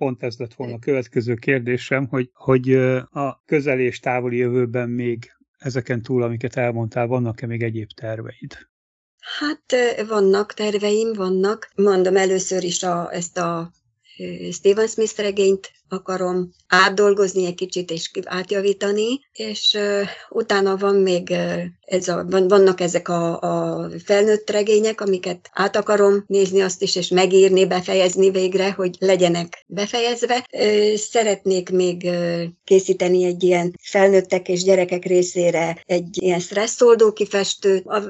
pont 0.04 0.24
ez 0.24 0.38
lett 0.38 0.54
volna 0.54 0.74
a 0.74 0.80
következő 0.80 1.34
kérdésem, 1.34 2.08
hogy, 2.08 2.30
hogy 2.34 2.74
a 3.12 3.44
közel 3.46 3.80
és 3.80 4.00
távoli 4.00 4.38
jövőben 4.38 4.90
még 4.90 5.32
ezeken 5.58 6.02
túl, 6.02 6.24
amiket 6.24 6.56
elmondtál, 6.56 7.08
vannak-e 7.08 7.46
még 7.46 7.64
egyéb 7.64 7.90
terveid? 7.92 8.68
Hát 9.40 9.64
vannak 10.08 10.54
terveim, 10.54 11.14
vannak. 11.14 11.72
Mondom 11.76 12.16
először 12.16 12.64
is 12.64 12.84
a, 12.84 13.14
ezt 13.14 13.38
a 13.38 13.72
Steven 14.52 14.88
Smith 14.88 15.20
regényt 15.20 15.72
akarom 15.94 16.50
átdolgozni 16.68 17.46
egy 17.46 17.56
kicsit 17.56 17.92
és 17.92 18.12
átjavítani, 18.26 19.20
és 19.34 19.78
uh, 19.78 20.08
utána 20.30 20.78
van 20.78 20.96
még 20.96 21.28
uh, 21.30 21.64
ez 21.86 22.08
a, 22.08 22.26
van, 22.30 22.48
vannak 22.48 22.82
ezek 22.82 23.10
a, 23.10 23.40
a 23.40 23.88
felnőtt 24.06 24.50
regények, 24.50 25.02
amiket 25.02 25.50
át 25.54 25.76
akarom 25.76 26.24
nézni 26.28 26.62
azt 26.62 26.82
is, 26.82 26.96
és 26.96 27.08
megírni, 27.08 27.66
befejezni 27.66 28.30
végre, 28.30 28.72
hogy 28.72 28.96
legyenek 29.00 29.64
befejezve. 29.68 30.48
Uh, 30.52 30.94
szeretnék 30.96 31.70
még 31.70 32.04
uh, 32.04 32.44
készíteni 32.64 33.24
egy 33.24 33.44
ilyen 33.44 33.74
felnőttek 33.82 34.48
és 34.48 34.64
gyerekek 34.64 35.06
részére 35.06 35.84
egy 35.86 36.22
ilyen 36.22 36.40
stresszoldó 36.40 37.14
kifestőt. 37.14 37.86
A 37.86 38.02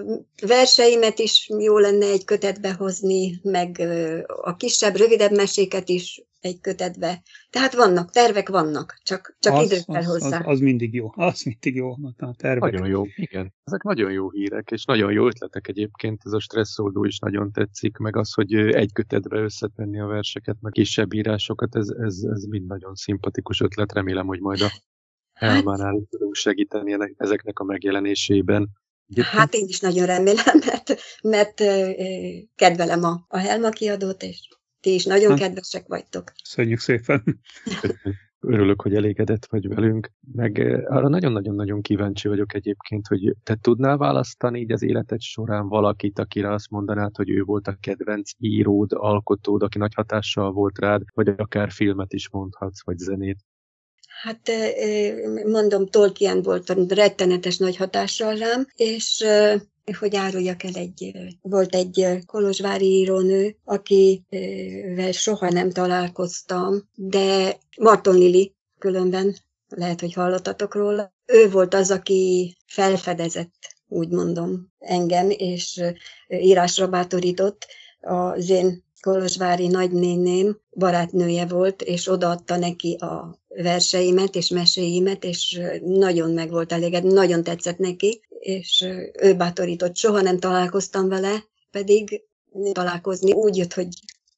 verseimet 0.41 1.19
is 1.19 1.49
jó 1.59 1.77
lenne 1.77 2.05
egy 2.05 2.25
kötetbe 2.25 2.73
hozni, 2.73 3.39
meg 3.43 3.75
uh, 3.79 4.19
a 4.41 4.55
kisebb, 4.55 4.95
rövidebb 4.95 5.31
meséket 5.35 5.89
is 5.89 6.21
egy 6.43 6.59
kötetbe. 6.61 7.21
Tehát 7.49 7.73
vannak, 7.73 8.11
tervek 8.11 8.49
vannak, 8.49 8.99
csak, 9.03 9.35
csak 9.39 9.53
az, 9.53 9.65
idő 9.65 9.77
kell 9.85 10.03
hozzá. 10.03 10.39
Az, 10.39 10.43
az 10.45 10.59
mindig 10.59 10.93
jó, 10.93 11.11
az 11.29 11.41
mindig 11.41 11.75
jó, 11.75 11.91
a 12.17 12.35
tervek. 12.35 12.71
Nagyon 12.71 12.87
jó, 12.87 13.03
igen. 13.15 13.53
Ezek 13.63 13.83
nagyon 13.83 14.11
jó 14.11 14.31
hírek, 14.31 14.71
és 14.71 14.85
nagyon 14.85 15.11
jó 15.11 15.27
ötletek 15.27 15.67
egyébként, 15.67 16.21
ez 16.25 16.31
a 16.31 16.39
stresszoldó 16.39 17.03
is 17.03 17.19
nagyon 17.19 17.51
tetszik, 17.51 17.97
meg 17.97 18.15
az, 18.15 18.33
hogy 18.33 18.53
egy 18.53 18.91
kötetbe 18.91 19.39
összetenni 19.39 19.99
a 19.99 20.05
verseket, 20.05 20.57
meg 20.61 20.71
kisebb 20.71 21.13
írásokat, 21.13 21.75
ez, 21.75 21.87
ez, 21.89 22.23
ez 22.33 22.43
mind 22.43 22.65
nagyon 22.65 22.95
szimpatikus 22.95 23.61
ötlet, 23.61 23.93
remélem, 23.93 24.25
hogy 24.25 24.39
majd 24.39 24.61
a 24.61 24.71
hát- 25.33 25.55
Elmánál 25.55 25.93
hát, 25.93 26.09
tudunk 26.09 26.35
segíteni 26.35 27.13
ezeknek 27.17 27.59
a 27.59 27.63
megjelenésében. 27.63 28.69
Egyébként? 29.09 29.35
Hát 29.35 29.53
én 29.53 29.67
is 29.67 29.79
nagyon 29.79 30.05
remélem, 30.05 30.59
mert, 30.69 30.95
mert 31.23 31.63
kedvelem 32.55 33.03
a, 33.03 33.25
a 33.27 33.37
Helma 33.37 33.69
kiadót, 33.69 34.23
és 34.23 34.47
ti 34.83 34.93
is 34.93 35.05
nagyon 35.05 35.31
ha. 35.31 35.37
kedvesek 35.37 35.87
vagytok. 35.87 36.23
Köszönjük 36.43 36.79
szépen. 36.79 37.39
Örülök, 38.39 38.81
hogy 38.81 38.95
elégedett 38.95 39.45
vagy 39.45 39.67
velünk, 39.67 40.11
meg 40.33 40.57
arra 40.85 41.07
nagyon-nagyon-nagyon 41.07 41.81
kíváncsi 41.81 42.27
vagyok 42.27 42.53
egyébként, 42.53 43.07
hogy 43.07 43.35
te 43.43 43.55
tudnál 43.61 43.97
választani 43.97 44.59
így 44.59 44.71
az 44.71 44.83
életed 44.83 45.21
során 45.21 45.67
valakit, 45.67 46.19
akire 46.19 46.51
azt 46.51 46.69
mondanád, 46.69 47.15
hogy 47.15 47.29
ő 47.29 47.41
volt 47.43 47.67
a 47.67 47.77
kedvenc 47.79 48.31
íród, 48.37 48.91
alkotód, 48.91 49.63
aki 49.63 49.77
nagy 49.77 49.93
hatással 49.93 50.51
volt 50.51 50.79
rád, 50.79 51.01
vagy 51.13 51.27
akár 51.27 51.71
filmet 51.71 52.13
is 52.13 52.29
mondhatsz, 52.29 52.83
vagy 52.85 52.97
zenét? 52.97 53.39
Hát 54.23 54.51
mondom, 55.45 55.87
Tolkien 55.87 56.41
volt 56.41 56.69
a 56.69 56.75
rettenetes 56.87 57.57
nagy 57.57 57.75
hatással 57.75 58.35
rám, 58.35 58.67
és 58.75 59.25
hogy 59.99 60.15
áruljak 60.15 60.63
el 60.63 60.73
egy, 60.73 61.11
volt 61.41 61.75
egy 61.75 62.07
kolozsvári 62.25 62.85
írónő, 62.85 63.55
akivel 63.63 65.11
soha 65.11 65.49
nem 65.49 65.71
találkoztam, 65.71 66.89
de 66.95 67.57
Marton 67.77 68.15
Lili 68.15 68.55
különben, 68.79 69.35
lehet, 69.67 69.99
hogy 69.99 70.13
hallottatok 70.13 70.75
róla. 70.75 71.13
Ő 71.25 71.49
volt 71.49 71.73
az, 71.73 71.91
aki 71.91 72.55
felfedezett, 72.65 73.75
úgy 73.87 74.09
mondom, 74.09 74.71
engem, 74.79 75.29
és 75.29 75.81
írásra 76.27 76.87
bátorított. 76.87 77.67
Az 78.01 78.49
én 78.49 78.83
kolozsvári 79.01 79.67
nagynéném 79.67 80.59
barátnője 80.71 81.45
volt, 81.45 81.81
és 81.81 82.07
odaadta 82.07 82.57
neki 82.57 82.93
a 82.93 83.41
verseimet 83.55 84.35
és 84.35 84.49
meséimet, 84.49 85.23
és 85.23 85.59
nagyon 85.81 86.31
meg 86.31 86.49
volt 86.49 86.71
eléged, 86.71 87.03
nagyon 87.03 87.43
tetszett 87.43 87.77
neki, 87.77 88.21
és 88.39 88.87
ő 89.21 89.35
bátorított, 89.35 89.95
soha 89.95 90.21
nem 90.21 90.39
találkoztam 90.39 91.07
vele, 91.07 91.43
pedig 91.71 92.23
találkozni 92.71 93.31
úgy 93.31 93.57
jött, 93.57 93.73
hogy 93.73 93.87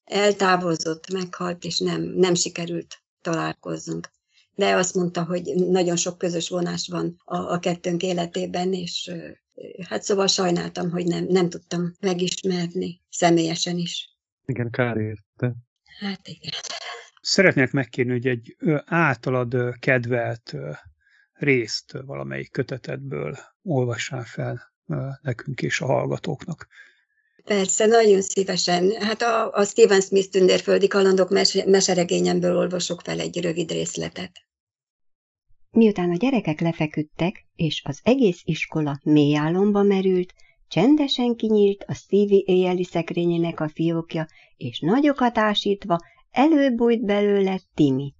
eltávozott, 0.06 1.12
meghalt, 1.12 1.64
és 1.64 1.80
nem, 1.80 2.02
nem 2.02 2.34
sikerült 2.34 3.04
találkozzunk. 3.22 4.14
De 4.56 4.76
azt 4.76 4.96
mondta, 4.96 5.24
hogy 5.24 5.54
nagyon 5.56 5.96
sok 5.96 6.18
közös 6.18 6.50
vonás 6.50 6.88
van 6.88 7.22
a, 7.26 7.38
a 7.38 7.60
kettőnk 7.60 8.04
életében, 8.04 8.74
és 8.74 9.12
hát 9.88 10.04
szóval 10.04 10.28
sajnáltam, 10.28 10.92
hogy 10.92 11.06
nem, 11.06 11.26
nem 11.26 11.50
tudtam 11.50 11.96
megismerni 12.00 13.02
személyesen 13.10 13.78
is. 13.78 14.10
Igen, 14.46 14.70
kár 14.70 14.98
érte. 14.98 15.56
Hát 16.00 16.28
igen. 16.28 16.52
Szeretnék 17.28 17.72
megkérni, 17.72 18.12
hogy 18.12 18.28
egy 18.28 18.56
általad 18.86 19.56
kedvelt 19.80 20.54
részt 21.34 21.92
valamelyik 22.06 22.52
kötetedből 22.52 23.38
olvassál 23.64 24.24
fel 24.24 24.74
nekünk 25.22 25.62
és 25.62 25.82
a 25.82 25.86
hallgatóknak. 25.86 26.68
Persze, 27.44 27.86
nagyon 27.86 28.22
szívesen. 28.22 28.92
Hát 29.02 29.22
a, 29.22 29.52
a 29.52 29.64
Stephen 29.64 30.02
Smith 30.02 30.30
tündérföldi 30.30 30.88
kalandok 30.88 31.30
mes- 31.30 31.66
meseregényemből 31.66 32.58
olvasok 32.58 33.02
fel 33.02 33.20
egy 33.20 33.42
rövid 33.42 33.72
részletet. 33.72 34.32
Miután 35.72 36.10
a 36.10 36.18
gyerekek 36.18 36.60
lefeküdtek, 36.60 37.46
és 37.56 37.82
az 37.86 38.00
egész 38.04 38.42
iskola 38.44 39.00
mély 39.04 39.38
álomba 39.38 39.84
merült, 39.84 40.34
csendesen 40.68 41.36
kinyílt 41.36 41.84
a 41.88 41.94
Stevie 41.94 42.44
éjjeli 42.46 42.84
szekrényének 42.84 43.60
a 43.60 43.70
fiókja, 43.70 44.28
és 44.58 44.80
nagyokat 44.80 45.38
ásítva 45.38 46.00
előbújt 46.36 47.06
belőle 47.06 47.60
Timi. 47.74 48.14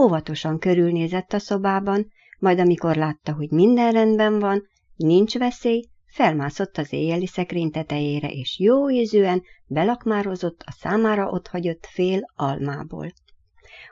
Óvatosan 0.00 0.58
körülnézett 0.58 1.32
a 1.32 1.38
szobában, 1.38 2.06
majd 2.38 2.58
amikor 2.58 2.96
látta, 2.96 3.32
hogy 3.32 3.50
minden 3.50 3.92
rendben 3.92 4.38
van, 4.38 4.68
nincs 4.96 5.38
veszély, 5.38 5.84
felmászott 6.06 6.78
az 6.78 6.92
éjjeli 6.92 7.26
szekrény 7.26 7.70
tetejére, 7.70 8.28
és 8.28 8.58
jó 8.58 8.90
ízűen 8.90 9.42
belakmározott 9.66 10.62
a 10.66 10.70
számára 10.70 11.28
otthagyott 11.28 11.86
fél 11.86 12.20
almából. 12.34 13.12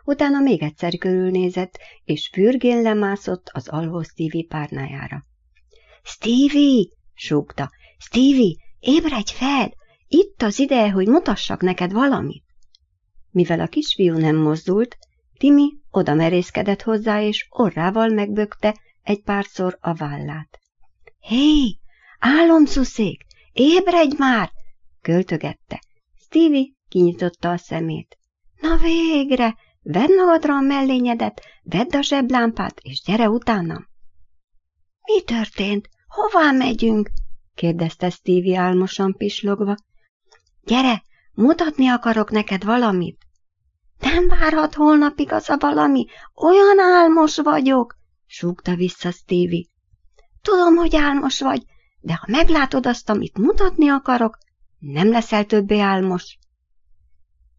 Utána 0.05 0.41
még 0.41 0.63
egyszer 0.63 0.99
körülnézett, 0.99 1.79
és 2.05 2.31
fürgén 2.33 2.83
lemászott 2.83 3.51
az 3.53 3.69
alvó 3.69 4.03
Stevie 4.03 4.47
párnájára.– 4.49 5.25
Stevie!– 6.13 6.85
súgta.– 7.29 7.71
Stevie, 8.07 8.57
ébredj 8.81 9.33
fel! 9.33 9.75
Itt 10.09 10.43
az 10.43 10.59
ideje, 10.59 10.91
hogy 10.91 11.07
mutassak 11.07 11.63
neked 11.63 11.93
valamit! 11.93 12.46
Mivel 13.37 13.61
a 13.61 13.67
kisfiú 13.67 14.19
nem 14.19 14.37
mozdult, 14.37 14.97
Timi 15.39 15.79
oda 15.91 16.15
merészkedett 16.15 16.83
hozzá, 16.83 17.23
és 17.23 17.47
orrával 17.51 18.09
megbökte 18.09 18.77
egy 19.03 19.23
párszor 19.23 19.79
a 19.81 19.95
vállát. 19.95 20.59
Hé, 21.21 21.79
álomszuszék, 22.19 23.25
ébredj 23.53 24.15
már! 24.19 24.51
költögette. 25.03 25.83
Stevie 26.15 26.67
kinyitotta 26.89 27.51
a 27.51 27.57
szemét. 27.57 28.19
Na 28.61 28.77
végre, 28.77 29.57
vedd 29.83 30.15
magadra 30.17 30.55
a 30.55 30.61
mellényedet, 30.61 31.43
vedd 31.63 31.97
a 31.97 32.03
zseblámpát, 32.03 32.81
és 32.81 33.03
gyere 33.03 33.29
utánam. 33.29 33.89
Mi 35.03 35.23
történt? 35.23 35.89
Hová 36.07 36.51
megyünk? 36.51 37.11
kérdezte 37.55 38.11
Stevie 38.11 38.61
álmosan 38.61 39.15
pislogva. 39.17 39.77
Gyere, 40.65 41.03
mutatni 41.35 41.89
akarok 41.89 42.31
neked 42.31 42.65
valamit. 42.65 43.26
Nem 43.99 44.29
várhat 44.29 44.75
holnapig 44.75 45.33
az 45.33 45.49
a 45.49 45.57
valami, 45.57 46.07
olyan 46.35 46.79
álmos 46.81 47.37
vagyok, 47.37 47.97
súgta 48.27 48.75
vissza 48.75 49.11
Stevie. 49.11 49.67
Tudom, 50.43 50.75
hogy 50.75 50.97
álmos 50.97 51.41
vagy, 51.41 51.63
de 52.01 52.15
ha 52.15 52.25
meglátod 52.27 52.87
azt, 52.87 53.11
amit 53.11 53.39
mutatni 53.39 53.89
akarok, 53.89 54.39
nem 54.79 55.11
leszel 55.11 55.45
többé 55.45 55.79
álmos. 55.79 56.39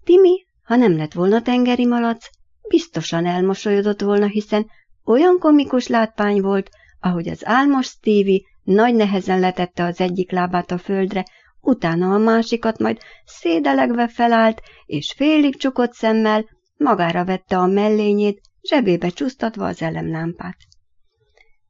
Timi, 0.04 0.46
ha 0.64 0.76
nem 0.76 0.98
lett 0.98 1.14
volna 1.14 1.42
tengeri 1.42 1.86
malac, 1.86 2.30
biztosan 2.70 3.26
elmosolyodott 3.26 4.02
volna, 4.02 4.26
hiszen 4.26 4.70
olyan 5.04 5.40
komikus 5.40 5.88
látvány 5.88 6.42
volt, 6.42 6.70
ahogy 7.00 7.28
az 7.28 7.46
álmos 7.46 7.86
Stevie 7.86 8.42
nagy 8.64 8.96
nehezen 8.96 9.40
letette 9.40 9.84
az 9.84 10.00
egyik 10.00 10.32
lábát 10.32 10.72
a 10.72 10.78
földre, 10.78 11.26
utána 11.68 12.14
a 12.14 12.18
másikat, 12.18 12.80
majd 12.80 12.98
szédelegve 13.26 14.08
felállt, 14.08 14.62
és 14.86 15.14
félig 15.18 15.56
csukott 15.56 15.94
szemmel 15.94 16.46
magára 16.78 17.26
vette 17.26 17.58
a 17.58 17.68
mellényét, 17.68 18.42
zsebébe 18.62 19.10
csúsztatva 19.10 19.66
az 19.66 19.82
elemlámpát. 19.82 20.58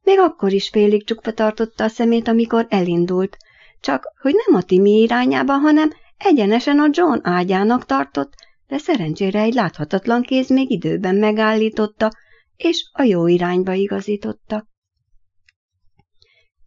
Még 0.02 0.20
akkor 0.20 0.52
is 0.52 0.70
félig 0.70 1.06
csukva 1.06 1.32
tartotta 1.32 1.84
a 1.84 1.88
szemét, 1.88 2.28
amikor 2.28 2.66
elindult, 2.70 3.38
csak 3.80 4.04
hogy 4.22 4.36
nem 4.46 4.56
a 4.56 4.62
Timi 4.62 5.02
irányába, 5.02 5.54
hanem 5.54 5.90
egyenesen 6.18 6.80
a 6.80 6.90
John 6.92 7.20
ágyának 7.22 7.86
tartott, 7.86 8.34
de 8.68 8.78
szerencsére 8.78 9.42
egy 9.42 9.54
láthatatlan 9.54 10.22
kéz 10.22 10.50
még 10.50 10.72
időben 10.72 11.16
megállította, 11.16 12.12
és 12.56 12.90
a 12.94 13.04
jó 13.04 13.28
irányba 13.28 13.74
igazította. 13.74 14.68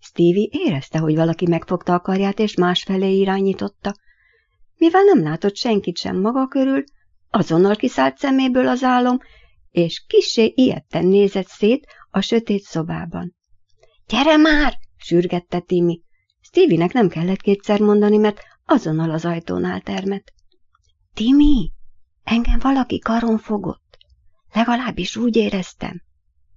Stevie 0.01 0.49
érezte, 0.51 0.99
hogy 0.99 1.15
valaki 1.15 1.47
megfogta 1.47 1.95
a 1.95 2.01
karját, 2.01 2.39
és 2.39 2.55
másfelé 2.55 3.19
irányította. 3.19 3.95
Mivel 4.77 5.03
nem 5.03 5.23
látott 5.23 5.57
senkit 5.57 5.97
sem 5.97 6.21
maga 6.21 6.47
körül, 6.47 6.85
azonnal 7.31 7.77
kiszállt 7.77 8.19
szeméből 8.19 8.69
az 8.69 8.83
álom, 8.83 9.19
és 9.71 10.05
kissé 10.07 10.53
ilyetten 10.55 11.07
nézett 11.07 11.47
szét 11.47 11.87
a 12.11 12.21
sötét 12.21 12.63
szobában.– 12.63 13.35
Gyere 14.09 14.37
már!– 14.37 14.79
sürgette 15.07 15.61
Timi. 15.61 16.03
Stevie-nek 16.41 16.93
nem 16.93 17.09
kellett 17.09 17.41
kétszer 17.41 17.81
mondani, 17.81 18.17
mert 18.17 18.41
azonnal 18.65 19.11
az 19.11 19.25
ajtónál 19.25 19.81
termet.– 19.81 20.33
Timi, 21.15 21.73
engem 22.23 22.59
valaki 22.59 22.99
karon 22.99 23.39
fogott. 23.39 23.99
Legalábbis 24.53 25.17
úgy 25.17 25.37
éreztem. 25.37 26.03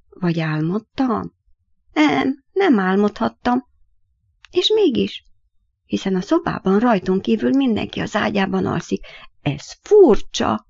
Vagy 0.09 0.39
álmodtam? 0.39 1.33
Nem, 1.93 2.42
nem 2.53 2.79
álmodhattam. 2.79 3.65
És 4.51 4.71
mégis, 4.75 5.23
hiszen 5.85 6.15
a 6.15 6.21
szobában 6.21 6.79
rajtunk 6.79 7.21
kívül 7.21 7.49
mindenki 7.49 7.99
az 7.99 8.15
ágyában 8.15 8.65
alszik. 8.65 9.05
Ez 9.41 9.71
furcsa! 9.81 10.67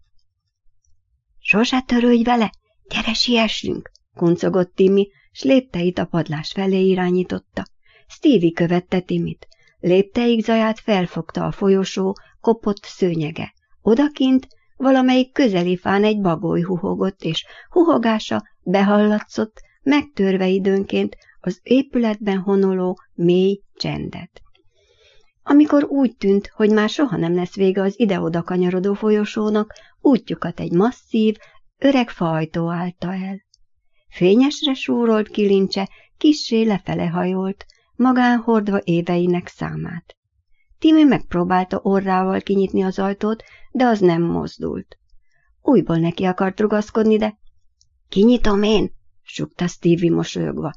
Sose 1.39 1.81
törődj 1.81 2.23
vele, 2.23 2.51
gyere 2.89 3.13
siessünk, 3.13 3.91
kuncogott 4.15 4.75
Timmy, 4.75 5.09
s 5.31 5.43
lépteit 5.43 5.99
a 5.99 6.05
padlás 6.05 6.51
felé 6.51 6.85
irányította. 6.85 7.65
Stevie 8.07 8.51
követte 8.51 8.99
Timit. 8.99 9.47
Lépteik 9.79 10.43
zaját 10.43 10.79
felfogta 10.79 11.45
a 11.45 11.51
folyosó, 11.51 12.15
kopott 12.41 12.83
szőnyege. 12.83 13.53
Odakint 13.81 14.47
valamelyik 14.75 15.31
közeli 15.31 15.77
fán 15.77 16.03
egy 16.03 16.21
bagoly 16.21 16.61
huhogott, 16.61 17.21
és 17.21 17.45
huhogása 17.69 18.43
behallatszott, 18.63 19.61
megtörve 19.83 20.47
időnként 20.47 21.17
az 21.45 21.59
épületben 21.63 22.37
honoló 22.37 22.99
mély 23.13 23.61
csendet. 23.75 24.41
Amikor 25.43 25.83
úgy 25.83 26.15
tűnt, 26.17 26.51
hogy 26.55 26.69
már 26.69 26.89
soha 26.89 27.17
nem 27.17 27.35
lesz 27.35 27.55
vége 27.55 27.81
az 27.81 27.99
ide-oda 27.99 28.43
kanyarodó 28.43 28.93
folyosónak, 28.93 29.73
útjukat 30.01 30.59
egy 30.59 30.71
masszív, 30.71 31.35
öreg 31.77 32.09
fajtó 32.09 32.69
állta 32.69 33.13
el. 33.13 33.41
Fényesre 34.09 34.73
súrolt 34.73 35.27
kilincse 35.27 35.89
kissé 36.17 36.63
lefele 36.63 37.05
hajolt, 37.05 37.65
magán 37.95 38.39
hordva 38.39 38.79
éveinek 38.83 39.47
számát. 39.47 40.15
Timi 40.79 41.03
megpróbálta 41.03 41.79
orrával 41.83 42.39
kinyitni 42.39 42.81
az 42.81 42.99
ajtót, 42.99 43.43
de 43.71 43.85
az 43.85 43.99
nem 43.99 44.21
mozdult. 44.21 44.97
Újból 45.61 45.97
neki 45.97 46.23
akart 46.23 46.59
rugaszkodni, 46.59 47.17
de... 47.17 47.37
Kinyitom 48.09 48.63
én, 48.63 48.91
sukta 49.21 49.67
Stevie 49.67 50.11
mosolyogva. 50.11 50.73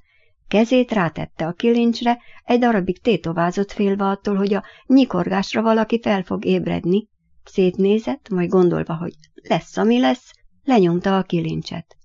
Kezét 0.48 0.92
rátette 0.92 1.46
a 1.46 1.52
kilincsre, 1.52 2.18
egy 2.44 2.58
darabig 2.58 3.00
tétovázott 3.00 3.72
félve 3.72 4.04
attól, 4.04 4.36
hogy 4.36 4.54
a 4.54 4.64
nyikorgásra 4.86 5.62
valaki 5.62 6.00
fel 6.02 6.22
fog 6.22 6.44
ébredni. 6.44 7.08
Szétnézett, 7.44 8.28
majd 8.28 8.48
gondolva, 8.48 8.94
hogy 8.94 9.14
lesz, 9.34 9.76
ami 9.76 10.00
lesz, 10.00 10.30
lenyomta 10.64 11.16
a 11.16 11.22
kilincset. 11.22 11.96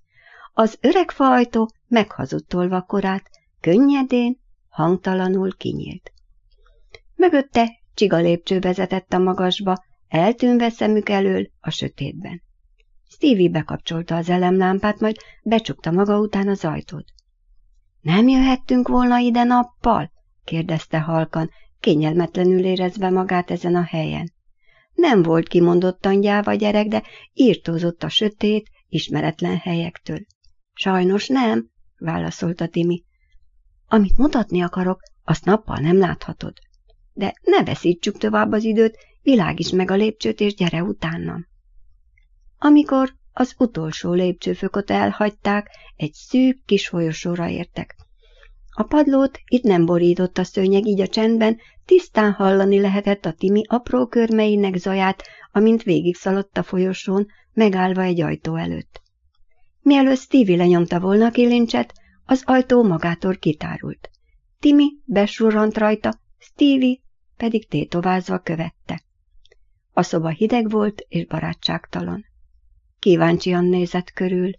Az 0.52 0.78
öreg 0.80 1.10
fajtó 1.10 1.70
meghazudtolva 1.88 2.82
korát, 2.82 3.30
könnyedén, 3.60 4.40
hangtalanul 4.68 5.56
kinyílt. 5.56 6.12
Mögötte 7.14 7.70
csiga 7.94 8.16
lépcső 8.16 8.60
vezetett 8.60 9.12
a 9.12 9.18
magasba, 9.18 9.84
eltűnve 10.08 10.68
szemük 10.68 11.08
elől 11.08 11.48
a 11.60 11.70
sötétben. 11.70 12.42
Stevie 13.08 13.50
bekapcsolta 13.50 14.16
az 14.16 14.28
elemlámpát, 14.28 15.00
majd 15.00 15.16
becsukta 15.42 15.90
maga 15.90 16.18
után 16.18 16.48
az 16.48 16.64
ajtót. 16.64 17.04
Nem 18.02 18.28
jöhettünk 18.28 18.88
volna 18.88 19.18
ide 19.18 19.44
nappal? 19.44 20.12
kérdezte 20.44 21.00
halkan, 21.00 21.50
kényelmetlenül 21.80 22.64
érezve 22.64 23.10
magát 23.10 23.50
ezen 23.50 23.74
a 23.74 23.82
helyen. 23.82 24.32
Nem 24.94 25.22
volt 25.22 25.48
kimondottan 25.48 26.20
gyáva 26.20 26.54
gyerek, 26.54 26.86
de 26.86 27.02
írtózott 27.32 28.02
a 28.02 28.08
sötét, 28.08 28.70
ismeretlen 28.88 29.56
helyektől. 29.56 30.18
Sajnos 30.72 31.28
nem, 31.28 31.70
válaszolta 31.98 32.66
Timi. 32.66 33.04
Amit 33.86 34.16
mutatni 34.16 34.62
akarok, 34.62 35.00
azt 35.24 35.44
nappal 35.44 35.76
nem 35.76 35.98
láthatod. 35.98 36.52
De 37.12 37.34
ne 37.42 37.64
veszítsük 37.64 38.18
tovább 38.18 38.52
az 38.52 38.64
időt, 38.64 38.98
világíts 39.22 39.72
meg 39.72 39.90
a 39.90 39.94
lépcsőt, 39.94 40.40
és 40.40 40.54
gyere 40.54 40.82
utánam. 40.82 41.46
Amikor 42.58 43.14
az 43.32 43.54
utolsó 43.58 44.12
lépcsőfökot 44.12 44.90
elhagyták, 44.90 45.70
egy 45.96 46.12
szűk 46.12 46.64
kis 46.64 46.88
folyosóra 46.88 47.48
értek. 47.48 47.96
A 48.74 48.82
padlót 48.82 49.38
itt 49.46 49.62
nem 49.62 49.84
borított 49.84 50.38
a 50.38 50.44
szőnyeg, 50.44 50.86
így 50.86 51.00
a 51.00 51.06
csendben 51.06 51.58
tisztán 51.84 52.32
hallani 52.32 52.80
lehetett 52.80 53.24
a 53.24 53.32
Timi 53.32 53.62
apró 53.66 54.06
körmeinek 54.06 54.76
zaját, 54.76 55.22
amint 55.52 55.82
végigszaladt 55.82 56.58
a 56.58 56.62
folyosón, 56.62 57.26
megállva 57.52 58.02
egy 58.02 58.20
ajtó 58.20 58.56
előtt. 58.56 59.00
Mielőtt 59.80 60.18
Stevie 60.18 60.56
lenyomta 60.56 61.00
volna 61.00 61.26
a 61.26 61.30
kilincset, 61.30 61.92
az 62.24 62.42
ajtó 62.46 62.82
magától 62.82 63.36
kitárult. 63.36 64.10
Timi 64.60 64.88
besurrant 65.04 65.78
rajta, 65.78 66.14
Stevie 66.38 66.98
pedig 67.36 67.68
tétovázva 67.68 68.38
követte. 68.38 69.02
A 69.92 70.02
szoba 70.02 70.28
hideg 70.28 70.70
volt 70.70 71.04
és 71.08 71.26
barátságtalan. 71.26 72.24
Kíváncsian 73.02 73.64
nézett 73.64 74.12
körül. 74.12 74.50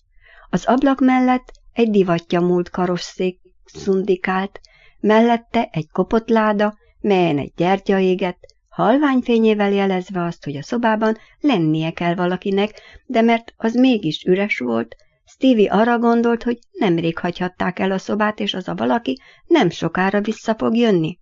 Az 0.50 0.66
ablak 0.66 1.00
mellett 1.00 1.52
egy 1.74 1.90
divatja 1.90 2.42
múlt 2.42 2.70
karosszék 2.70 3.40
szundikált, 3.66 4.60
mellette 5.00 5.70
egy 5.72 5.90
kopott 5.92 6.30
láda, 6.30 6.78
melyen 7.00 7.38
egy 7.38 7.52
gyertya 7.56 8.00
égett, 8.00 8.40
halványfényével 8.70 9.72
jelezve 9.72 10.24
azt, 10.24 10.44
hogy 10.44 10.56
a 10.56 10.64
szobában 10.64 11.18
lennie 11.40 11.92
kell 11.92 12.16
valakinek, 12.16 12.82
de 13.06 13.22
mert 13.22 13.54
az 13.58 13.74
mégis 13.74 14.24
üres 14.24 14.58
volt, 14.58 14.96
Stevie 15.26 15.72
arra 15.72 16.00
gondolt, 16.00 16.44
hogy 16.44 16.60
nemrég 16.72 17.18
hagyhatták 17.18 17.80
el 17.80 17.92
a 17.92 17.98
szobát, 17.98 18.40
és 18.40 18.54
az 18.54 18.68
a 18.68 18.76
valaki 18.76 19.22
nem 19.46 19.70
sokára 19.70 20.22
vissza 20.22 20.56
fog 20.56 20.76
jönni. 20.76 21.20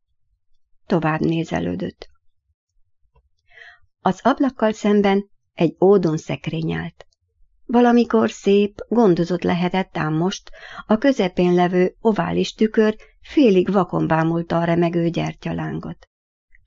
Tovább 0.86 1.20
nézelődött. 1.20 2.10
Az 4.00 4.20
ablakkal 4.24 4.72
szemben 4.72 5.30
egy 5.54 5.76
ódon 5.80 6.18
szekrény 6.18 6.74
állt. 6.74 7.06
Valamikor 7.72 8.32
szép, 8.32 8.86
gondozott 8.90 9.44
lehetett 9.44 9.98
ám 9.98 10.14
most, 10.14 10.50
a 10.88 10.98
közepén 10.98 11.54
levő 11.54 11.96
ovális 12.02 12.54
tükör 12.54 12.96
félig 13.22 13.72
vakon 13.72 14.08
bámulta 14.08 14.58
a 14.58 14.64
remegő 14.64 15.10
gyertyalángot. 15.10 16.08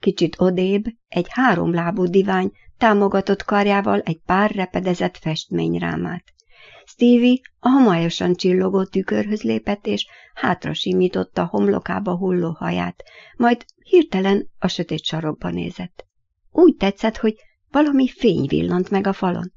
Kicsit 0.01 0.41
odébb 0.41 0.85
egy 1.09 1.27
háromlábú 1.29 2.05
divány 2.05 2.53
támogatott 2.79 3.45
karjával 3.45 4.01
egy 4.01 4.21
pár 4.27 4.51
repedezett 4.51 5.17
festményrámát. 5.17 6.25
Stevie 6.85 7.41
a 7.59 7.69
homályosan 7.69 8.35
csillogó 8.35 8.85
tükörhöz 8.85 9.43
lépett, 9.43 9.87
és 9.87 10.07
hátra 10.35 10.75
simította 10.75 11.45
homlokába 11.45 12.17
hulló 12.17 12.51
haját, 12.51 13.03
majd 13.37 13.65
hirtelen 13.79 14.51
a 14.59 14.69
sötét 14.69 15.05
sarokba 15.05 15.51
nézett. 15.51 16.07
Úgy 16.51 16.77
tetszett, 16.77 17.17
hogy 17.17 17.35
valami 17.71 18.09
fény 18.09 18.47
villant 18.47 18.91
meg 18.91 19.07
a 19.07 19.13
falon. 19.13 19.53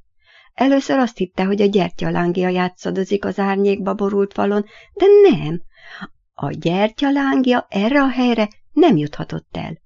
Először 0.58 0.98
azt 0.98 1.17
hitte, 1.17 1.43
hogy 1.43 1.62
a 1.62 1.65
gyertyalángja 1.65 2.50
játszadozik 2.50 3.26
az 3.26 3.39
árnyékba 3.39 3.93
borult 3.93 4.34
falon, 4.34 4.65
de 4.93 5.06
nem. 5.30 5.62
A 6.34 6.52
gyertyalángja 6.52 7.67
erre 7.70 8.02
a 8.02 8.10
helyre 8.10 8.50
nem 8.72 8.98
juthatott 8.98 9.58
el. 9.58 9.82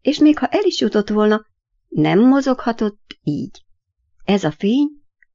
És 0.00 0.18
még 0.18 0.38
ha 0.38 0.46
el 0.46 0.64
is 0.64 0.80
jutott 0.80 1.08
volna, 1.08 1.46
nem 1.88 2.18
mozoghatott 2.18 3.18
így. 3.22 3.64
Ez 4.24 4.44
a 4.44 4.50
fény 4.50 4.88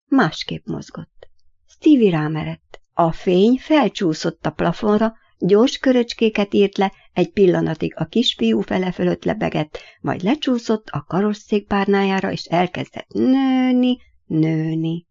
másképp 0.05 0.65
mozgott. 0.65 1.29
Stevie 1.67 2.11
rámerett. 2.11 2.81
A 2.93 3.11
fény 3.11 3.57
felcsúszott 3.59 4.45
a 4.45 4.51
plafonra, 4.51 5.13
gyors 5.39 5.77
köröcskéket 5.77 6.53
írt 6.53 6.77
le, 6.77 6.93
egy 7.13 7.31
pillanatig 7.31 7.93
a 7.97 8.05
kisfiú 8.05 8.61
fele 8.61 8.91
fölött 8.91 9.23
lebegett, 9.23 9.79
majd 10.01 10.23
lecsúszott 10.23 10.87
a 10.89 11.03
karosszék 11.07 11.67
párnájára, 11.67 12.31
és 12.31 12.43
elkezdett 12.43 13.07
nőni, 13.07 13.97
nőni. 14.25 15.05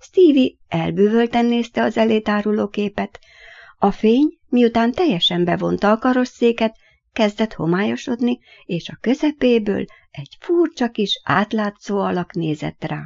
Stevie 0.00 0.54
elbűvölten 0.68 1.44
nézte 1.44 1.82
az 1.82 1.96
elétáruló 1.96 2.68
képet. 2.68 3.18
A 3.78 3.90
fény, 3.90 4.38
miután 4.48 4.92
teljesen 4.92 5.44
bevonta 5.44 5.90
a 5.90 5.98
karosszéket, 5.98 6.76
kezdett 7.12 7.52
homályosodni, 7.52 8.38
és 8.64 8.88
a 8.88 8.98
közepéből 9.00 9.84
egy 10.10 10.36
furcsa 10.40 10.88
kis 10.88 11.20
átlátszó 11.24 11.98
alak 11.98 12.32
nézett 12.32 12.84
rá. 12.84 13.02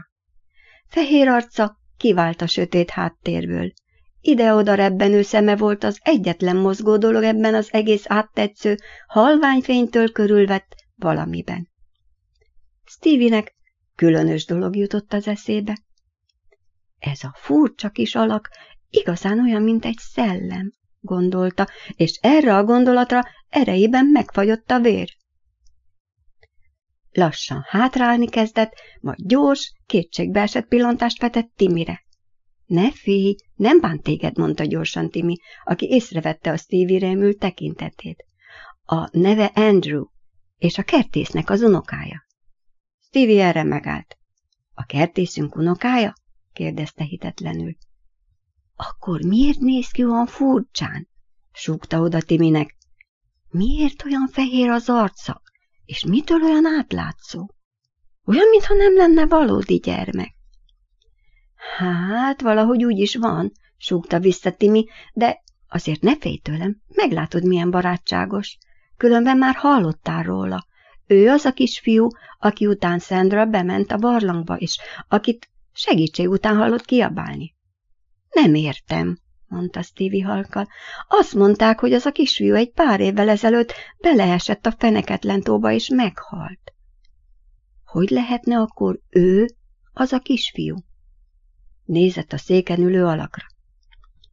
Fehér 0.87 1.29
arca 1.29 1.77
kivált 1.97 2.43
a 2.43 2.47
sötét 2.47 2.91
háttérből. 2.91 3.73
Ide-oda 4.21 4.75
rebbenő 4.75 5.23
szeme 5.23 5.57
volt 5.57 5.85
az 5.85 5.99
egyetlen 6.03 6.57
mozgó 6.57 6.97
dolog 6.97 7.23
ebben 7.23 7.55
az 7.55 7.73
egész 7.73 8.05
áttetsző, 8.09 8.77
halványfénytől 9.07 10.13
körülvett 10.13 10.75
valamiben. 10.97 11.69
Stevie-nek 12.85 13.55
különös 13.97 14.45
dolog 14.45 14.77
jutott 14.77 15.13
az 15.13 15.29
eszébe. 15.29 15.79
Ez 16.99 17.25
a 17.25 17.35
furcsa 17.37 17.89
kis 17.89 18.15
alak 18.15 18.51
igazán 18.91 19.41
olyan, 19.41 19.63
mint 19.63 19.85
egy 19.85 19.99
szellem, 19.99 20.73
gondolta, 21.01 21.69
és 21.97 22.19
erre 22.23 22.57
a 22.57 22.65
gondolatra 22.65 23.23
erejében 23.49 24.07
megfagyott 24.07 24.71
a 24.71 24.81
vér. 24.81 25.17
Lassan 27.13 27.65
hátrálni 27.69 28.29
kezdett, 28.29 28.73
majd 29.01 29.19
gyors, 29.27 29.73
kétségbeesett 29.87 30.67
pillantást 30.69 31.21
vetett 31.21 31.53
Timire. 31.57 32.05
Ne 32.67 32.93
félj, 32.93 33.37
nem 33.55 33.81
bánt 33.81 34.03
téged, 34.03 34.39
mondta 34.39 34.65
gyorsan 34.65 35.11
Timi, 35.11 35.37
aki 35.65 35.87
észrevette 35.87 36.51
a 36.51 36.57
Stevie 36.57 36.99
rémült 36.99 37.39
tekintetét. 37.39 38.25
A 38.85 39.19
neve 39.19 39.45
Andrew, 39.45 40.05
és 40.59 40.79
a 40.79 40.83
kertésznek 40.83 41.51
az 41.51 41.63
unokája. 41.63 42.26
Stevie 43.09 43.45
erre 43.45 43.63
megállt. 43.63 44.19
A 44.75 44.85
kertészünk 44.85 45.57
unokája? 45.57 46.15
kérdezte 46.53 47.05
hitetlenül. 47.05 47.77
Akkor 48.77 49.21
miért 49.21 49.59
néz 49.59 49.89
ki 49.89 50.05
olyan 50.05 50.27
furcsán? 50.27 51.09
súgta 51.53 52.01
oda 52.01 52.21
Timinek. 52.21 52.77
Miért 53.49 54.05
olyan 54.05 54.29
fehér 54.29 54.69
az 54.69 54.89
arca, 54.89 55.43
és 55.85 56.05
mitől 56.05 56.43
olyan 56.43 56.67
átlátszó? 56.67 57.51
Olyan, 58.25 58.49
mintha 58.51 58.75
nem 58.75 58.97
lenne 58.97 59.27
valódi 59.27 59.77
gyermek. 59.77 60.35
Hát, 61.77 62.41
valahogy 62.41 62.85
úgy 62.85 62.99
is 62.99 63.17
van, 63.17 63.53
súgta 63.77 64.21
vissza 64.21 64.51
Timi, 64.51 64.87
de 65.13 65.43
azért 65.69 66.01
ne 66.01 66.17
félj 66.17 66.37
tőlem, 66.37 66.83
meglátod, 66.89 67.45
milyen 67.45 67.71
barátságos. 67.71 68.59
Különben 68.97 69.39
már 69.39 69.55
hallottál 69.55 70.23
róla. 70.23 70.67
Ő 71.07 71.29
az 71.29 71.45
a 71.45 71.53
kisfiú, 71.53 72.09
aki 72.39 72.67
után 72.67 72.99
Szendra 72.99 73.45
bement 73.45 73.93
a 73.93 73.97
barlangba, 73.97 74.57
és 74.57 74.79
akit 75.09 75.51
segítség 75.73 76.29
után 76.29 76.57
hallott 76.57 76.85
kiabálni. 76.85 77.55
Nem 78.31 78.55
értem, 78.55 79.19
mondta 79.47 79.83
Stevie 79.83 80.25
halkal. 80.25 80.69
Azt 81.09 81.35
mondták, 81.35 81.81
hogy 81.81 81.93
az 81.93 82.07
a 82.07 82.13
kisfiú 82.13 82.55
egy 82.55 82.71
pár 82.71 83.01
évvel 83.01 83.29
ezelőtt 83.29 83.73
beleesett 83.99 84.67
a 84.67 84.75
feneketlen 84.79 85.41
tóba, 85.41 85.73
és 85.73 85.89
meghalt. 85.89 86.73
Hogy 87.85 88.11
lehetne 88.11 88.59
akkor 88.59 89.01
ő 89.09 89.47
az 89.93 90.13
a 90.13 90.19
kisfiú? 90.19 90.77
Nézett 91.85 92.33
a 92.33 92.39
széken 92.39 92.81
ülő 92.81 93.05
alakra. 93.05 93.45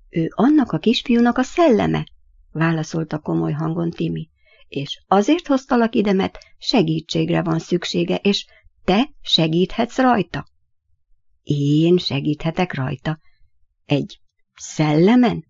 Ő 0.10 0.32
annak 0.36 0.72
a 0.72 0.78
kisfiúnak 0.78 1.38
a 1.38 1.44
szelleme, 1.44 2.06
válaszolta 2.52 3.20
komoly 3.20 3.52
hangon 3.52 3.90
Timi, 3.90 4.30
és 4.74 5.02
azért 5.08 5.48
hoztalak 5.48 5.96
ide, 5.96 6.14
mert 6.14 6.38
segítségre 6.58 7.42
van 7.42 7.60
szüksége, 7.60 8.16
és 8.16 8.46
te 8.84 9.10
segíthetsz 9.22 9.98
rajta. 9.98 10.46
Én 11.44 11.98
segíthetek 11.98 12.74
rajta. 12.74 13.20
Egy 13.86 14.20
szellemen? 14.56 15.46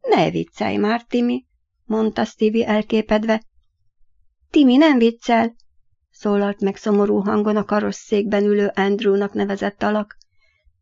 Ne 0.00 0.30
viccelj 0.30 0.76
már, 0.76 1.04
Timi, 1.04 1.44
mondta 1.84 2.24
Stevie 2.24 2.66
elképedve. 2.66 3.42
Timi 4.50 4.76
nem 4.76 4.98
viccel, 4.98 5.54
szólalt 6.10 6.60
meg 6.60 6.76
szomorú 6.76 7.18
hangon 7.18 7.56
a 7.56 7.64
karosszékben 7.64 8.44
ülő 8.44 8.66
Andrewnak 8.74 9.32
nevezett 9.32 9.82
alak. 9.82 10.16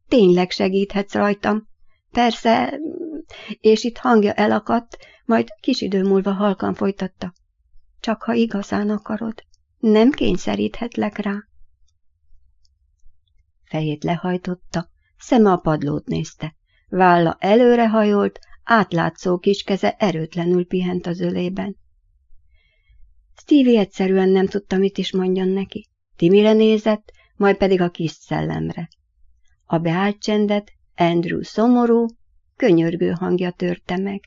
Tényleg 0.09 0.51
segíthetsz 0.51 1.15
rajtam. 1.15 1.69
Persze, 2.11 2.81
és 3.61 3.85
itt 3.85 3.97
hangja 3.99 4.33
elakadt, 4.33 4.97
majd 5.25 5.49
kis 5.61 5.81
idő 5.81 6.03
múlva 6.03 6.33
halkan 6.33 6.75
folytatta. 6.75 7.33
Csak 8.09 8.23
ha 8.23 8.33
igazán 8.33 8.91
akarod, 8.91 9.45
nem 9.79 10.11
kényszeríthetlek 10.11 11.17
rá. 11.17 11.49
Fejét 13.65 14.05
lehajtotta, 14.05 14.89
szeme 15.19 15.51
a 15.51 15.57
padlót 15.57 16.07
nézte. 16.07 16.55
Válla 16.89 17.37
előrehajolt, 17.41 18.39
átlátszó 18.65 19.39
kis 19.39 19.63
keze 19.63 19.91
erőtlenül 19.91 20.67
pihent 20.67 21.07
az 21.07 21.21
ölében. 21.21 21.77
Stevie 23.37 23.81
egyszerűen 23.81 24.29
nem 24.29 24.47
tudta, 24.47 24.77
mit 24.77 24.99
is 24.99 25.13
mondjon 25.13 25.49
neki. 25.49 25.89
Timire 26.17 26.53
nézett, 26.53 27.13
majd 27.37 27.57
pedig 27.57 27.81
a 27.81 27.91
kis 27.91 28.11
szellemre. 28.11 28.89
A 29.65 29.79
beállt 29.79 30.19
csendet 30.19 30.73
Andrew 30.97 31.43
szomorú, 31.43 32.07
könyörgő 32.57 33.11
hangja 33.11 33.51
törte 33.51 33.97
meg. 33.97 34.21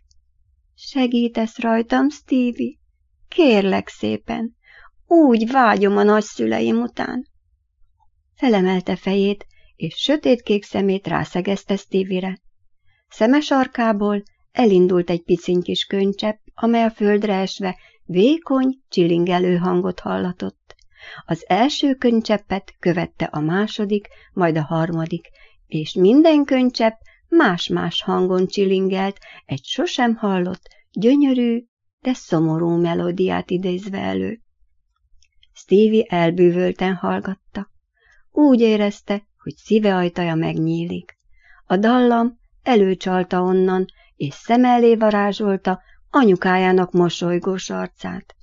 Segítesz 0.76 1.60
rajtam, 1.60 2.10
Stevie? 2.10 2.80
Kérlek 3.36 3.88
szépen, 3.88 4.56
úgy 5.08 5.52
vágyom 5.52 5.98
a 5.98 6.04
nagyszüleim 6.04 6.82
után. 6.82 7.28
Felemelte 8.36 8.96
fejét, 8.96 9.46
és 9.76 9.96
sötétkék 9.96 10.64
szemét 10.64 11.08
rászegezte 11.08 11.76
Stevie-re. 11.76 12.40
Szemes 13.10 13.52
arkából 13.52 14.24
elindult 14.52 15.10
egy 15.10 15.24
piciny 15.24 15.62
kis 15.62 15.86
könycsepp, 15.86 16.38
amely 16.54 16.84
a 16.84 16.90
földre 16.90 17.34
esve 17.36 17.78
vékony, 18.06 18.82
csilingelő 18.90 19.58
hangot 19.58 20.00
hallatott. 20.00 20.76
Az 21.26 21.44
első 21.48 21.96
könycseppet 21.96 22.76
követte 22.80 23.26
a 23.26 23.40
második, 23.40 24.08
majd 24.34 24.58
a 24.58 24.64
harmadik, 24.64 25.30
és 25.68 25.94
minden 25.94 26.46
könycsepp 26.46 27.00
más-más 27.28 28.04
hangon 28.04 28.48
csilingelt, 28.48 29.18
egy 29.46 29.64
sosem 29.64 30.16
hallott, 30.16 30.68
gyönyörű, 30.92 31.64
de 32.02 32.14
szomorú 32.14 32.70
melódiát 32.70 33.52
idézve 33.52 33.98
elő. 33.98 34.40
Stevie 35.54 36.06
elbűvölten 36.10 36.94
hallgatta. 36.94 37.70
Úgy 38.32 38.60
érezte, 38.60 39.28
hogy 39.38 39.56
szíve 39.56 39.96
ajtaja 39.96 40.36
megnyílik. 40.36 41.18
A 41.66 41.78
dallam 41.78 42.40
előcsalta 42.64 43.42
onnan, 43.42 43.86
és 44.16 44.34
szem 44.34 44.66
elé 44.66 44.96
varázsolta 44.96 45.82
anyukájának 46.10 46.92
mosolygós 46.92 47.70
arcát. 47.70 48.36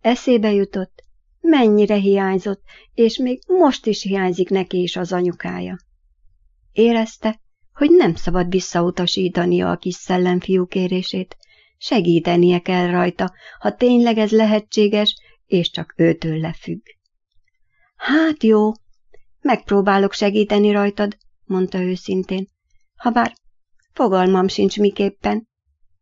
Eszébe 0.00 0.52
jutott, 0.52 1.02
mennyire 1.40 1.94
hiányzott, 1.94 2.62
és 2.94 3.18
még 3.18 3.42
most 3.46 3.86
is 3.86 4.02
hiányzik 4.02 4.48
neki 4.48 4.82
is 4.82 4.96
az 4.96 5.12
anyukája. 5.12 5.78
Érezte, 6.72 7.40
hogy 7.72 7.90
nem 7.90 8.14
szabad 8.14 8.50
visszautasítania 8.50 9.70
a 9.70 9.76
kis 9.76 9.94
szellemfiú 9.94 10.66
kérését, 10.66 11.36
segítenie 11.78 12.58
kell 12.58 12.90
rajta, 12.90 13.34
ha 13.58 13.74
tényleg 13.74 14.18
ez 14.18 14.30
lehetséges, 14.30 15.14
és 15.46 15.70
csak 15.70 15.94
őtől 15.96 16.38
lefügg. 16.38 16.80
Hát 17.96 18.42
jó, 18.42 18.70
megpróbálok 19.40 20.12
segíteni 20.12 20.70
rajtad, 20.70 21.16
mondta 21.44 21.80
őszintén, 21.80 22.48
habár 22.96 23.34
fogalmam 23.92 24.48
sincs 24.48 24.78
miképpen, 24.78 25.48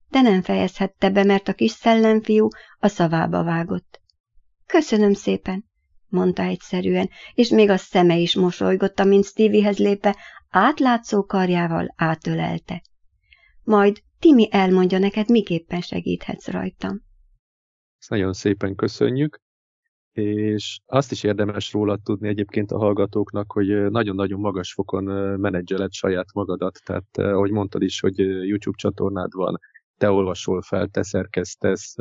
de 0.09 0.21
nem 0.21 0.43
fejezhette 0.43 1.11
be, 1.11 1.25
mert 1.25 1.49
a 1.49 1.53
kis 1.53 1.71
szellemfiú 1.71 2.49
a 2.79 2.89
szavába 2.89 3.45
vágott. 3.45 4.01
Köszönöm 4.67 5.13
szépen, 5.13 5.65
mondta 6.09 6.43
egyszerűen, 6.43 7.11
és 7.35 7.49
még 7.49 7.71
a 7.71 7.77
szeme 7.77 8.17
is 8.17 8.35
mosolygott, 8.35 9.01
amint 9.01 9.25
Steviehez 9.25 9.79
lépe 9.79 10.17
átlátszó 10.51 11.25
karjával 11.25 11.95
átölelte. 11.97 12.83
Majd 13.63 14.03
Timi 14.25 14.49
elmondja 14.51 14.99
neked, 14.99 15.29
miképpen 15.31 15.81
segíthetsz 15.81 16.49
rajtam. 16.49 17.03
Ezt 17.99 18.11
nagyon 18.11 18.33
szépen 18.33 18.75
köszönjük, 18.75 19.41
és 20.13 20.81
azt 20.87 21.11
is 21.11 21.23
érdemes 21.23 21.73
róla 21.73 21.97
tudni 21.97 22.29
egyébként 22.29 22.71
a 22.71 22.79
hallgatóknak, 22.79 23.53
hogy 23.53 23.91
nagyon-nagyon 23.91 24.41
magas 24.41 24.73
fokon 24.73 25.05
menedzseled 25.41 25.93
saját 25.93 26.33
magadat, 26.35 26.79
tehát 26.85 27.17
ahogy 27.17 27.51
mondtad 27.51 27.83
is, 27.83 28.01
hogy 28.01 28.19
YouTube 28.19 28.77
csatornád 28.77 29.33
van, 29.33 29.59
te 29.97 30.11
olvasol 30.11 30.63
fel, 30.63 30.89
te 30.89 31.03
szerkesztesz, 31.03 31.95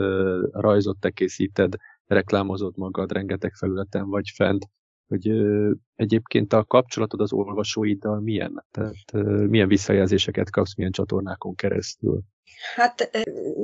rajzot 0.51 0.99
te 0.99 1.09
készíted, 1.09 1.73
reklámozod 2.05 2.77
magad, 2.77 3.12
rengeteg 3.12 3.53
felületen 3.53 4.09
vagy 4.09 4.29
fent, 4.36 4.65
hogy 5.13 5.32
egyébként 5.95 6.54
a 6.54 6.63
kapcsolatod 6.63 7.21
az 7.21 7.34
olvasóiddal 7.34 8.19
milyen? 8.19 8.65
Tehát 8.71 9.26
milyen 9.47 9.67
visszajelzéseket 9.67 10.49
kapsz, 10.49 10.76
milyen 10.76 10.91
csatornákon 10.91 11.56
keresztül? 11.56 12.21
Hát 12.76 13.10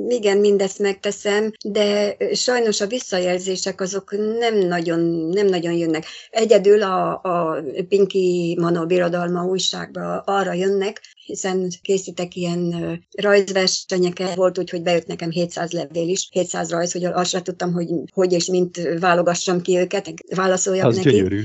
igen, 0.08 0.38
mindezt 0.38 0.78
megteszem, 0.78 1.50
de 1.64 2.16
sajnos 2.34 2.80
a 2.80 2.86
visszajelzések 2.86 3.80
azok 3.80 4.10
nem 4.38 4.58
nagyon, 4.58 5.00
nem 5.28 5.46
nagyon 5.46 5.72
jönnek. 5.72 6.04
Egyedül 6.30 6.82
a, 6.82 7.20
a 7.22 7.62
Pinki 7.88 8.56
Manó 8.60 8.86
Birodalma 8.86 9.44
újságba 9.44 10.18
arra 10.18 10.52
jönnek, 10.52 11.00
hiszen 11.30 11.70
készítek 11.82 12.34
ilyen 12.36 12.74
rajzversenyeket, 13.16 14.34
volt 14.34 14.58
úgy, 14.58 14.70
hogy 14.70 14.82
bejött 14.82 15.06
nekem 15.06 15.30
700 15.30 15.70
levél 15.70 16.08
is, 16.08 16.28
700 16.30 16.70
rajz, 16.70 16.92
hogy 16.92 17.04
azt 17.04 17.30
sem 17.30 17.42
tudtam, 17.42 17.72
hogy 17.72 17.88
hogy 18.12 18.32
és 18.32 18.46
mint 18.46 18.80
válogassam 19.00 19.60
ki 19.60 19.76
őket, 19.78 20.12
válaszoljak 20.34 20.86
Az 20.86 20.96
neki. 20.96 21.10
gyönyörű. 21.10 21.42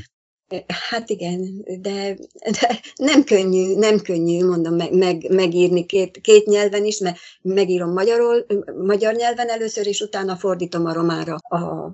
Hát 0.90 1.10
igen, 1.10 1.66
de, 1.82 2.18
de 2.52 2.80
nem 2.96 3.24
könnyű, 3.24 3.76
nem 3.76 4.00
könnyű, 4.00 4.46
mondom, 4.46 4.76
meg, 4.76 4.94
meg, 4.94 5.30
megírni 5.30 5.86
két, 5.86 6.22
két 6.22 6.46
nyelven 6.46 6.86
is, 6.86 6.98
mert 6.98 7.18
megírom 7.42 7.92
magyarul, 7.92 8.46
magyar 8.86 9.14
nyelven 9.14 9.50
először, 9.50 9.88
és 9.88 10.02
utána 10.02 10.36
fordítom 10.36 10.86
a 10.86 10.94
romára 10.94 11.38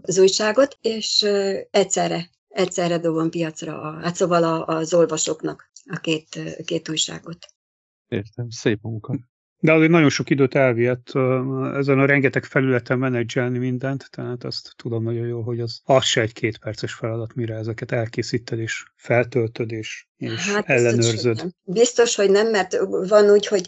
az 0.01 0.19
újságot, 0.19 0.77
és 0.81 1.25
egyszerre 1.71 2.29
egyszerre 2.51 2.97
dobom 2.97 3.29
piacra, 3.29 3.99
hát 4.01 4.15
szóval 4.15 4.63
az 4.63 4.93
olvasóknak 4.93 5.71
a 5.85 5.99
két, 5.99 6.39
két 6.65 6.89
újságot. 6.89 7.37
Értem, 8.11 8.49
szép 8.49 8.79
munka. 8.81 9.19
De 9.59 9.73
azért 9.73 9.91
nagyon 9.91 10.09
sok 10.09 10.29
időt 10.29 10.55
elvihet 10.55 11.09
ezen 11.73 11.99
a 11.99 12.05
rengeteg 12.05 12.43
felületen 12.43 12.99
menedzselni 12.99 13.57
mindent, 13.57 14.07
tehát 14.09 14.43
azt 14.43 14.73
tudom 14.75 15.03
nagyon 15.03 15.27
jól, 15.27 15.43
hogy 15.43 15.59
az, 15.59 15.81
az 15.83 16.03
se 16.03 16.21
egy 16.21 16.33
kétperces 16.33 16.93
feladat, 16.93 17.33
mire 17.33 17.55
ezeket 17.55 17.91
elkészíted 17.91 18.59
és 18.59 18.83
feltöltöd 18.95 19.71
és, 19.71 20.07
és 20.17 20.51
hát 20.51 20.65
ellenőrzöd. 20.65 21.35
Biztos 21.35 21.41
hogy, 21.41 21.73
biztos, 21.73 22.15
hogy 22.15 22.29
nem, 22.29 22.49
mert 22.49 22.77
van 23.07 23.29
úgy, 23.29 23.47
hogy 23.47 23.65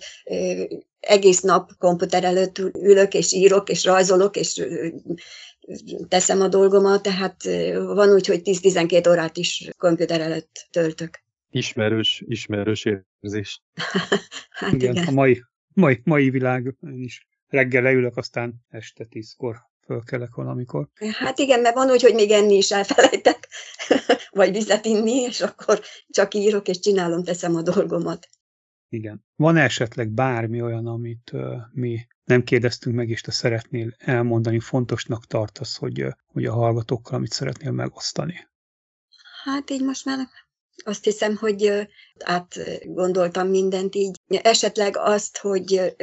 egész 1.00 1.42
nap 1.42 1.72
komputer 1.78 2.24
előtt 2.24 2.58
ülök, 2.60 3.14
és 3.14 3.34
írok, 3.34 3.70
és 3.70 3.86
rajzolok, 3.86 4.36
és 4.36 4.66
teszem 6.08 6.42
a 6.42 6.48
dolgomat, 6.48 7.02
tehát 7.02 7.44
van 7.74 8.10
úgy, 8.10 8.28
hogy 8.28 8.42
10-12 8.44 9.10
órát 9.10 9.38
is 9.38 9.70
komputer 9.78 10.22
előtt 10.22 10.68
töltök. 10.72 11.24
Ismerős, 11.56 12.24
ismerős 12.26 12.86
érzés. 12.86 13.62
hát 14.50 14.74
igen, 14.74 14.92
igen. 14.96 15.08
A 15.08 15.12
mai, 15.12 15.44
mai, 15.74 16.02
mai 16.04 16.30
világ, 16.30 16.76
is 16.82 17.28
reggel 17.48 17.82
leülök, 17.82 18.18
aztán 18.18 18.54
este 18.70 19.06
tízkor 19.06 19.58
fölkelek 19.86 20.36
valamikor. 20.36 20.90
Hát 21.12 21.40
igen, 21.40 21.60
mert 21.60 21.76
van 21.76 21.90
úgy, 21.90 22.02
hogy 22.02 22.14
még 22.14 22.32
enni 22.32 22.54
is 22.54 22.72
elfelejtek, 22.72 23.50
vagy 24.30 24.52
vizet 24.52 24.86
inni, 24.86 25.22
és 25.22 25.42
akkor 25.42 25.82
csak 26.10 26.34
írok 26.34 26.68
és 26.68 26.80
csinálom, 26.80 27.24
teszem 27.24 27.56
a 27.56 27.62
dolgomat. 27.62 28.28
Igen. 28.90 29.26
Van 29.36 29.58
esetleg 29.58 30.10
bármi 30.10 30.62
olyan, 30.62 30.88
amit 30.88 31.32
uh, 31.34 31.56
mi 31.72 32.08
nem 32.24 32.44
kérdeztünk 32.44 32.96
meg, 32.96 33.10
és 33.10 33.22
te 33.22 33.32
szeretnél 33.32 33.96
elmondani, 33.98 34.60
fontosnak 34.60 35.26
tartasz, 35.26 35.78
hogy, 35.78 36.06
hogy 36.28 36.46
a 36.46 36.54
hallgatókkal, 36.54 37.16
amit 37.16 37.32
szeretnél 37.32 37.72
megosztani? 37.72 38.48
Hát 39.44 39.70
így 39.70 39.84
most 39.84 40.06
már 40.06 40.28
azt 40.84 41.04
hiszem, 41.04 41.36
hogy 41.36 41.88
átgondoltam 42.20 43.48
mindent 43.48 43.96
így. 43.96 44.20
Esetleg 44.28 44.98
azt, 44.98 45.38
hogy 45.38 45.96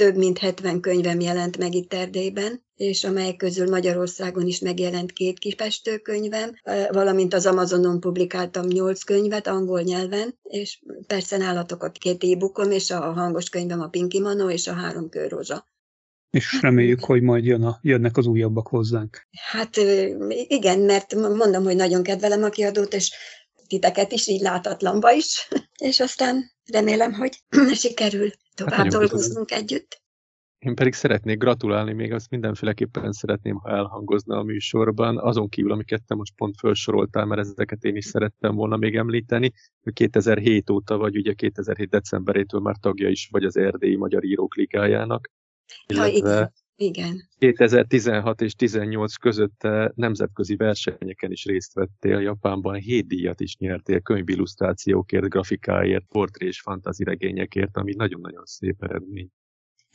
több 0.00 0.16
mint 0.16 0.38
70 0.38 0.80
könyvem 0.80 1.20
jelent 1.20 1.58
meg 1.58 1.74
itt 1.74 1.94
Erdélyben, 1.94 2.64
és 2.74 3.04
amelyek 3.04 3.36
közül 3.36 3.68
Magyarországon 3.68 4.46
is 4.46 4.58
megjelent 4.58 5.12
két 5.12 5.56
könyvem, 6.02 6.54
valamint 6.90 7.34
az 7.34 7.46
Amazonon 7.46 8.00
publikáltam 8.00 8.66
nyolc 8.66 9.02
könyvet 9.02 9.46
angol 9.46 9.80
nyelven, 9.80 10.38
és 10.42 10.82
persze 11.06 11.36
nálatok 11.36 11.82
a 11.82 11.90
két 11.90 12.24
e 12.24 12.66
és 12.70 12.90
a 12.90 13.00
hangos 13.00 13.48
könyvem 13.48 13.80
a 13.80 13.88
Pinky 13.88 14.20
Manó 14.20 14.50
és 14.50 14.66
a 14.66 14.72
Három 14.72 15.08
Körrózsa. 15.08 15.66
És 16.30 16.58
reméljük, 16.60 17.04
hogy 17.04 17.22
majd 17.22 17.44
jön 17.44 17.62
a, 17.62 17.78
jönnek 17.82 18.16
az 18.16 18.26
újabbak 18.26 18.68
hozzánk. 18.68 19.26
Hát 19.50 19.76
igen, 20.46 20.78
mert 20.78 21.14
mondom, 21.14 21.64
hogy 21.64 21.76
nagyon 21.76 22.02
kedvelem 22.02 22.42
a 22.42 22.48
kiadót, 22.48 22.94
és 22.94 23.12
titeket 23.70 24.12
is, 24.12 24.26
így 24.26 24.40
látatlanba 24.40 25.12
is, 25.12 25.48
és 25.90 26.00
aztán 26.00 26.50
remélem, 26.72 27.12
hogy 27.12 27.42
sikerül 27.82 28.30
tovább 28.54 28.74
hát 28.74 28.86
dolgoznunk 28.86 29.50
együtt. 29.50 29.98
Én 30.58 30.74
pedig 30.74 30.92
szeretnék 30.92 31.38
gratulálni, 31.38 31.92
még 31.92 32.12
azt 32.12 32.30
mindenféleképpen 32.30 33.12
szeretném, 33.12 33.56
ha 33.56 33.70
elhangozna 33.70 34.38
a 34.38 34.42
műsorban, 34.42 35.18
azon 35.18 35.48
kívül, 35.48 35.72
amiket 35.72 36.02
te 36.06 36.14
most 36.14 36.34
pont 36.36 36.54
felsoroltál, 36.58 37.24
mert 37.24 37.40
ezeket 37.40 37.84
én 37.84 37.96
is 37.96 38.04
szerettem 38.04 38.54
volna 38.54 38.76
még 38.76 38.96
említeni. 38.96 39.52
2007 39.92 40.70
óta 40.70 40.96
vagy, 40.96 41.16
ugye 41.16 41.32
2007 41.32 41.88
decemberétől 41.88 42.60
már 42.60 42.76
tagja 42.80 43.08
is 43.08 43.28
vagy 43.30 43.44
az 43.44 43.56
Erdélyi 43.56 43.96
Magyar 43.96 44.24
Írók 44.24 44.54
Ligájának. 44.54 45.30
Illetve 45.86 46.52
igen. 46.80 47.28
2016 47.38 48.40
és 48.40 48.54
18 48.54 49.14
között 49.14 49.60
nemzetközi 49.94 50.56
versenyeken 50.56 51.30
is 51.30 51.44
részt 51.44 51.74
vettél, 51.74 52.20
Japánban 52.20 52.74
hét 52.74 53.06
díjat 53.06 53.40
is 53.40 53.56
nyertél 53.56 54.00
könyvillusztrációkért, 54.00 55.28
grafikáért, 55.28 56.04
portré 56.08 56.46
és 56.46 56.60
fantazi 56.60 57.04
regényekért, 57.04 57.76
ami 57.76 57.94
nagyon-nagyon 57.94 58.44
szép 58.44 58.82
eredmény. 58.82 59.28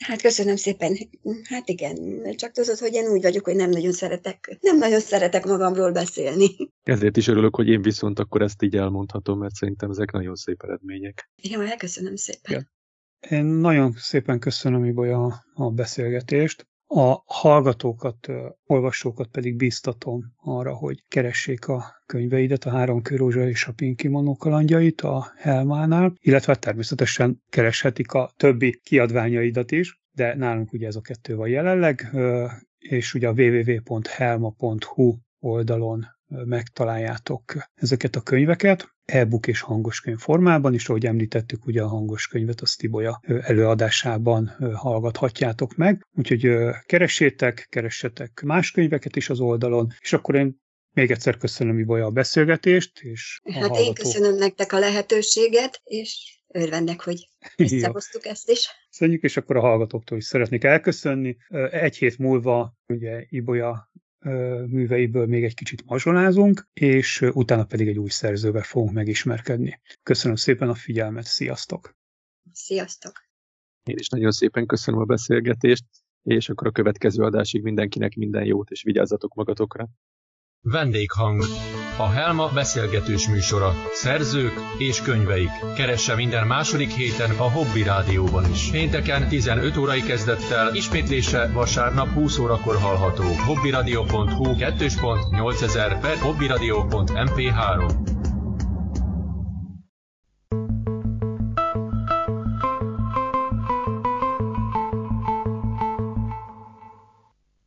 Hát 0.04 0.22
köszönöm 0.22 0.56
szépen. 0.56 0.96
Hát 1.42 1.68
igen, 1.68 1.96
csak 2.34 2.52
tudod, 2.52 2.78
hogy 2.78 2.94
én 2.94 3.08
úgy 3.08 3.22
vagyok, 3.22 3.44
hogy 3.44 3.56
nem 3.56 3.70
nagyon 3.70 3.92
szeretek, 3.92 4.58
nem 4.60 4.78
nagyon 4.78 5.00
szeretek 5.00 5.44
magamról 5.44 5.92
beszélni. 5.92 6.46
Ezért 6.82 7.16
is 7.16 7.26
örülök, 7.26 7.56
hogy 7.56 7.68
én 7.68 7.82
viszont 7.82 8.18
akkor 8.18 8.42
ezt 8.42 8.62
így 8.62 8.76
elmondhatom, 8.76 9.38
mert 9.38 9.54
szerintem 9.54 9.90
ezek 9.90 10.10
nagyon 10.10 10.34
szép 10.34 10.62
eredmények. 10.62 11.30
Jó, 11.42 11.60
elköszönöm 11.60 12.16
szépen. 12.16 12.52
Ja. 12.52 12.74
Én 13.38 13.44
nagyon 13.44 13.92
szépen 13.92 14.38
köszönöm, 14.38 14.84
Ibolya, 14.84 15.44
a 15.54 15.70
beszélgetést. 15.70 16.66
A 16.88 17.22
hallgatókat, 17.24 18.28
olvasókat 18.66 19.28
pedig 19.28 19.56
biztatom 19.56 20.24
arra, 20.36 20.74
hogy 20.74 21.04
keressék 21.08 21.68
a 21.68 21.84
könyveidet, 22.06 22.64
a 22.64 22.70
Három 22.70 23.02
Körúzsa 23.02 23.48
és 23.48 23.64
a 23.64 23.72
Pinki 23.72 24.08
Monó 24.08 24.36
kalandjait 24.36 25.00
a 25.00 25.32
Helmánál, 25.36 26.12
illetve 26.20 26.54
természetesen 26.54 27.42
kereshetik 27.48 28.12
a 28.12 28.30
többi 28.36 28.80
kiadványaidat 28.84 29.70
is, 29.70 30.00
de 30.12 30.34
nálunk 30.34 30.72
ugye 30.72 30.86
ez 30.86 30.96
a 30.96 31.00
kettő 31.00 31.36
van 31.36 31.48
jelenleg, 31.48 32.10
és 32.78 33.14
ugye 33.14 33.28
a 33.28 33.32
www.helma.hu 33.32 35.14
oldalon 35.38 36.06
megtaláljátok 36.28 37.42
ezeket 37.74 38.16
a 38.16 38.20
könyveket, 38.20 38.95
e-book 39.06 39.46
és 39.46 39.60
hangos 39.60 40.00
könyv 40.00 40.18
formában 40.18 40.74
is, 40.74 40.88
ahogy 40.88 41.06
említettük, 41.06 41.66
ugye 41.66 41.82
a 41.82 41.88
hangos 41.88 42.26
könyvet 42.26 42.60
a 42.60 42.66
Stiboya 42.66 43.20
előadásában 43.40 44.56
hallgathatjátok 44.74 45.76
meg, 45.76 46.06
úgyhogy 46.14 46.48
keressétek, 46.86 47.66
keressetek 47.70 48.42
más 48.44 48.70
könyveket 48.70 49.16
is 49.16 49.30
az 49.30 49.40
oldalon, 49.40 49.92
és 49.98 50.12
akkor 50.12 50.34
én 50.34 50.64
még 50.92 51.10
egyszer 51.10 51.36
köszönöm 51.36 51.78
Ibolya 51.78 52.04
a 52.04 52.10
beszélgetést. 52.10 53.00
És 53.00 53.40
a 53.42 53.52
hát 53.52 53.60
hallgató... 53.60 53.84
én 53.84 53.94
köszönöm 53.94 54.36
nektek 54.36 54.72
a 54.72 54.78
lehetőséget, 54.78 55.80
és 55.84 56.40
örvendek, 56.48 57.00
hogy 57.00 57.28
összehoztuk 57.56 58.26
ezt 58.26 58.50
is. 58.50 58.68
Köszönjük, 58.90 59.22
és 59.22 59.36
akkor 59.36 59.56
a 59.56 59.60
hallgatóktól 59.60 60.18
is 60.18 60.24
szeretnék 60.24 60.64
elköszönni. 60.64 61.36
Egy 61.70 61.96
hét 61.96 62.18
múlva 62.18 62.74
ugye 62.86 63.24
Ibolya 63.28 63.90
műveiből 64.66 65.26
még 65.26 65.44
egy 65.44 65.54
kicsit 65.54 65.84
mazsolázunk, 65.84 66.68
és 66.72 67.20
utána 67.32 67.64
pedig 67.64 67.88
egy 67.88 67.98
új 67.98 68.08
szerzővel 68.08 68.62
fogunk 68.62 68.92
megismerkedni. 68.92 69.80
Köszönöm 70.02 70.36
szépen 70.36 70.68
a 70.68 70.74
figyelmet, 70.74 71.24
sziasztok! 71.24 71.96
Sziasztok! 72.52 73.24
Én 73.82 73.96
is 73.98 74.08
nagyon 74.08 74.30
szépen 74.30 74.66
köszönöm 74.66 75.00
a 75.00 75.04
beszélgetést, 75.04 75.84
és 76.22 76.48
akkor 76.48 76.66
a 76.66 76.72
következő 76.72 77.22
adásig 77.22 77.62
mindenkinek 77.62 78.14
minden 78.14 78.44
jót, 78.44 78.70
és 78.70 78.82
vigyázzatok 78.82 79.34
magatokra! 79.34 79.88
Vendéghang. 80.60 81.42
A 81.98 82.08
Helma 82.10 82.48
beszélgetős 82.54 83.28
műsora. 83.28 83.74
Szerzők 83.92 84.52
és 84.78 85.02
könyveik. 85.02 85.50
Keresse 85.76 86.14
minden 86.14 86.46
második 86.46 86.90
héten 86.90 87.30
a 87.30 87.50
Hobby 87.50 87.82
Rádióban 87.82 88.50
is. 88.50 88.70
Pénteken 88.70 89.28
15 89.28 89.76
órai 89.76 90.02
kezdettel, 90.02 90.74
ismétlése 90.74 91.50
vasárnap 91.52 92.08
20 92.08 92.38
órakor 92.38 92.76
hallható. 92.76 93.24
hobbyradio.hu 93.46 94.44
2.8000 94.44 95.98
per 96.00 96.18
hobbyradio.mp3 96.18 98.15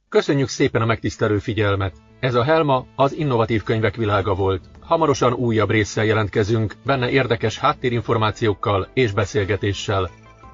Köszönjük 0.09 0.47
szépen 0.47 0.81
a 0.81 0.85
megtisztelő 0.85 1.37
figyelmet! 1.37 1.93
Ez 2.19 2.35
a 2.35 2.43
Helma 2.43 2.85
az 2.95 3.13
innovatív 3.13 3.63
könyvek 3.63 3.95
világa 3.95 4.33
volt. 4.35 4.69
Hamarosan 4.79 5.33
újabb 5.33 5.69
résszel 5.69 6.05
jelentkezünk, 6.05 6.75
benne 6.85 7.09
érdekes 7.09 7.57
háttérinformációkkal 7.57 8.87
és 8.93 9.11
beszélgetéssel. 9.11 10.09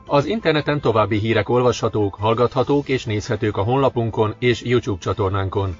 Az 0.05 0.25
interneten 0.25 0.81
további 0.81 1.17
hírek 1.17 1.49
olvashatók, 1.49 2.15
hallgathatók 2.15 2.89
és 2.89 3.05
nézhetők 3.05 3.57
a 3.57 3.63
honlapunkon 3.63 4.35
és 4.39 4.61
YouTube 4.61 5.01
csatornánkon. 5.01 5.75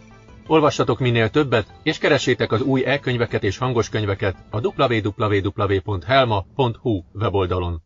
Olvassatok 0.48 1.00
minél 1.00 1.30
többet, 1.30 1.74
és 1.84 1.98
keressétek 1.98 2.52
az 2.52 2.62
új 2.62 2.84
e-könyveket 2.86 3.44
és 3.44 3.58
hangos 3.58 3.90
könyveket 3.90 4.36
a 4.50 4.60
www.helma.hu 4.68 5.84
weboldalon. 7.14 7.82